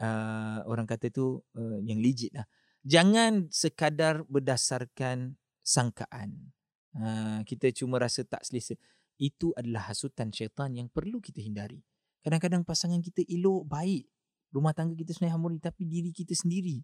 uh, 0.03 0.59
orang 0.67 0.83
kata 0.83 1.07
tu 1.07 1.39
uh, 1.55 1.79
yang 1.87 2.03
legit 2.03 2.35
lah. 2.35 2.43
Jangan 2.83 3.47
sekadar 3.47 4.27
berdasarkan 4.27 5.39
sangkaan. 5.63 6.51
Uh, 6.91 7.39
kita 7.47 7.71
cuma 7.71 7.95
rasa 7.95 8.27
tak 8.27 8.43
selesa 8.43 8.75
itu 9.19 9.55
adalah 9.55 9.87
hasutan 9.87 10.35
syaitan 10.35 10.71
yang 10.75 10.91
perlu 10.91 11.23
kita 11.23 11.39
hindari. 11.39 11.79
Kadang-kadang 12.19 12.67
pasangan 12.67 12.99
kita 12.99 13.23
elok, 13.23 13.67
baik. 13.67 14.03
Rumah 14.51 14.75
tangga 14.75 14.97
kita 14.99 15.15
sebenarnya 15.15 15.35
harmoni 15.39 15.59
tapi 15.63 15.87
diri 15.87 16.11
kita 16.11 16.35
sendiri 16.35 16.83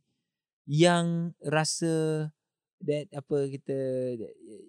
yang 0.66 1.34
rasa 1.46 2.30
that 2.84 3.08
apa 3.16 3.48
kita 3.48 3.78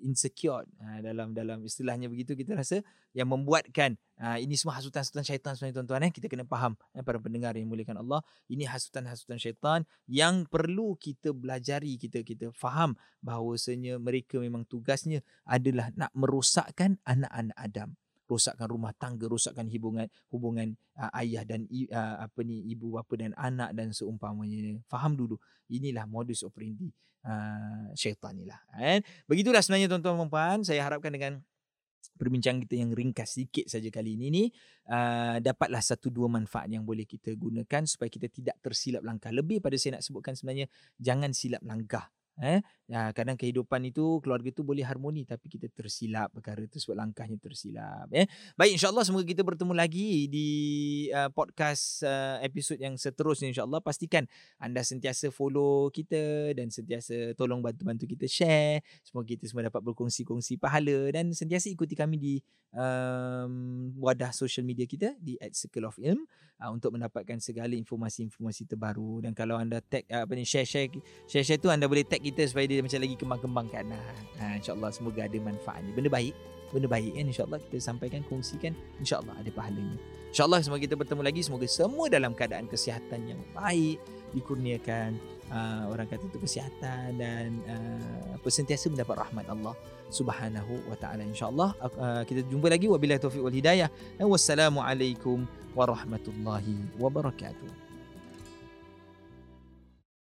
insecure 0.00 0.64
ha, 0.78 1.02
dalam 1.02 1.34
dalam 1.34 1.60
istilahnya 1.66 2.06
begitu 2.06 2.38
kita 2.38 2.54
rasa 2.54 2.80
yang 3.12 3.26
membuatkan 3.26 3.98
ha, 4.16 4.38
ini 4.38 4.54
semua 4.54 4.78
hasutan-hasutan 4.78 5.26
syaitan 5.26 5.52
sebenarnya 5.58 5.82
tuan-tuan 5.82 6.06
eh 6.06 6.12
kita 6.14 6.30
kena 6.30 6.46
faham 6.46 6.78
eh, 6.94 7.02
para 7.02 7.18
pendengar 7.18 7.58
yang 7.58 7.66
muliakan 7.66 8.00
Allah 8.00 8.22
ini 8.46 8.64
hasutan-hasutan 8.64 9.36
syaitan 9.42 9.82
yang 10.06 10.46
perlu 10.46 10.94
kita 10.96 11.34
belajari 11.34 11.98
kita 11.98 12.22
kita 12.22 12.54
faham 12.54 12.94
bahawasanya 13.20 13.98
mereka 13.98 14.38
memang 14.38 14.62
tugasnya 14.64 15.20
adalah 15.42 15.90
nak 15.98 16.14
merosakkan 16.14 16.96
anak-anak 17.04 17.56
Adam 17.58 17.98
rosakkan 18.26 18.66
rumah 18.66 18.92
tangga 18.98 19.30
rosakkan 19.30 19.70
hubungan 19.70 20.10
hubungan 20.30 20.74
uh, 20.98 21.10
ayah 21.22 21.46
dan 21.46 21.64
uh, 21.70 22.26
apa 22.26 22.40
ni 22.42 22.66
ibu 22.70 22.98
bapa 22.98 23.14
dan 23.14 23.32
anak 23.38 23.72
dan 23.72 23.94
seumpamanya. 23.94 24.82
Faham 24.90 25.14
dulu? 25.14 25.38
Inilah 25.70 26.04
modus 26.06 26.42
operandi 26.42 26.90
uh, 27.26 27.90
syaitan 27.94 28.34
inilah 28.34 28.60
kan? 28.70 29.00
Begitulah 29.26 29.62
sebenarnya 29.62 29.88
tuan-tuan 29.90 30.18
dan 30.18 30.28
puan 30.30 30.58
saya 30.66 30.82
harapkan 30.86 31.14
dengan 31.14 31.42
perbincangan 32.16 32.64
kita 32.64 32.80
yang 32.80 32.90
ringkas 32.96 33.36
sikit 33.36 33.66
saja 33.68 33.90
kali 33.92 34.16
ini 34.16 34.26
ni 34.32 34.44
uh, 34.88 35.36
dapatlah 35.42 35.82
satu 35.82 36.08
dua 36.08 36.30
manfaat 36.30 36.70
yang 36.70 36.86
boleh 36.86 37.04
kita 37.04 37.34
gunakan 37.36 37.82
supaya 37.84 38.08
kita 38.08 38.30
tidak 38.32 38.56
tersilap 38.62 39.02
langkah. 39.04 39.30
Lebih 39.34 39.60
pada 39.60 39.76
saya 39.76 40.00
nak 40.00 40.04
sebutkan 40.06 40.32
sebenarnya 40.38 40.66
jangan 40.96 41.30
silap 41.36 41.62
langkah 41.66 42.08
Eh, 42.36 42.60
ya, 42.84 43.16
kadang 43.16 43.32
kehidupan 43.32 43.80
itu 43.88 44.20
keluarga 44.20 44.52
itu 44.52 44.60
boleh 44.60 44.84
harmoni 44.84 45.24
tapi 45.24 45.48
kita 45.48 45.72
tersilap 45.72 46.28
perkara 46.36 46.60
tersebut 46.68 46.92
langkahnya 46.92 47.40
tersilap. 47.40 48.12
Eh. 48.12 48.28
Baik 48.60 48.76
insyaAllah 48.76 49.08
semoga 49.08 49.24
kita 49.24 49.40
bertemu 49.40 49.72
lagi 49.72 50.28
di 50.28 50.48
uh, 51.16 51.32
podcast 51.32 52.04
uh, 52.04 52.36
episod 52.44 52.76
yang 52.76 53.00
seterusnya 53.00 53.56
insyaAllah. 53.56 53.80
Pastikan 53.80 54.28
anda 54.60 54.84
sentiasa 54.84 55.32
follow 55.32 55.88
kita 55.88 56.52
dan 56.52 56.68
sentiasa 56.68 57.32
tolong 57.40 57.64
bantu-bantu 57.64 58.04
kita 58.04 58.28
share. 58.28 58.84
Semoga 59.00 59.32
kita 59.32 59.48
semua 59.48 59.72
dapat 59.72 59.80
berkongsi-kongsi 59.80 60.60
pahala 60.60 61.08
dan 61.16 61.32
sentiasa 61.32 61.72
ikuti 61.72 61.96
kami 61.96 62.20
di 62.20 62.34
um, 62.76 63.96
wadah 63.96 64.36
social 64.36 64.68
media 64.68 64.84
kita 64.84 65.16
di 65.16 65.40
at 65.40 65.56
Circle 65.56 65.88
of 65.88 65.96
Ilm 65.96 66.28
uh, 66.60 66.70
untuk 66.72 66.92
mendapatkan 66.92 67.40
segala 67.40 67.72
informasi-informasi 67.76 68.68
terbaru 68.68 69.24
dan 69.24 69.32
kalau 69.32 69.56
anda 69.56 69.80
tag 69.80 70.04
uh, 70.12 70.28
apa 70.28 70.32
ni 70.36 70.44
share-share 70.44 70.92
share-share 71.24 71.60
tu 71.60 71.72
anda 71.72 71.88
boleh 71.88 72.04
tag 72.04 72.22
kita 72.26 72.42
supaya 72.50 72.66
dia 72.66 72.82
macam 72.82 72.98
lagi 72.98 73.16
kembang-kembangkan. 73.16 73.84
Ha, 73.94 74.00
ha, 74.42 74.44
InsyaAllah 74.58 74.90
semoga 74.90 75.24
ada 75.24 75.38
manfaatnya. 75.38 75.92
Benda 75.94 76.10
baik. 76.10 76.34
Benda 76.74 76.90
baik 76.90 77.14
kan 77.14 77.24
insyaAllah 77.30 77.60
kita 77.70 77.78
sampaikan, 77.78 78.20
kongsikan. 78.26 78.74
InsyaAllah 78.98 79.38
ada 79.38 79.50
pahalanya. 79.54 79.98
InsyaAllah 80.34 80.60
semoga 80.66 80.82
kita 80.82 80.98
bertemu 80.98 81.22
lagi. 81.22 81.40
Semoga 81.46 81.66
semua 81.70 82.06
dalam 82.10 82.34
keadaan 82.34 82.66
kesihatan 82.66 83.20
yang 83.30 83.40
baik. 83.54 84.02
Dikurniakan 84.34 85.16
uh, 85.50 85.84
orang 85.90 86.06
kata 86.10 86.26
itu 86.26 86.38
kesihatan 86.42 87.18
dan 87.18 87.48
uh, 87.70 88.50
sentiasa 88.50 88.90
mendapat 88.90 89.26
rahmat 89.26 89.46
Allah 89.50 89.74
Subhanahu 90.06 90.86
wa 90.86 90.96
taala 90.98 91.26
insyaallah 91.26 91.74
uh, 91.82 92.22
kita 92.22 92.46
jumpa 92.46 92.70
lagi 92.70 92.86
wabillahi 92.86 93.18
taufiq 93.18 93.42
wal 93.42 93.54
hidayah 93.54 93.90
wassalamualaikum 94.22 95.42
warahmatullahi 95.74 96.78
wabarakatuh 96.98 97.85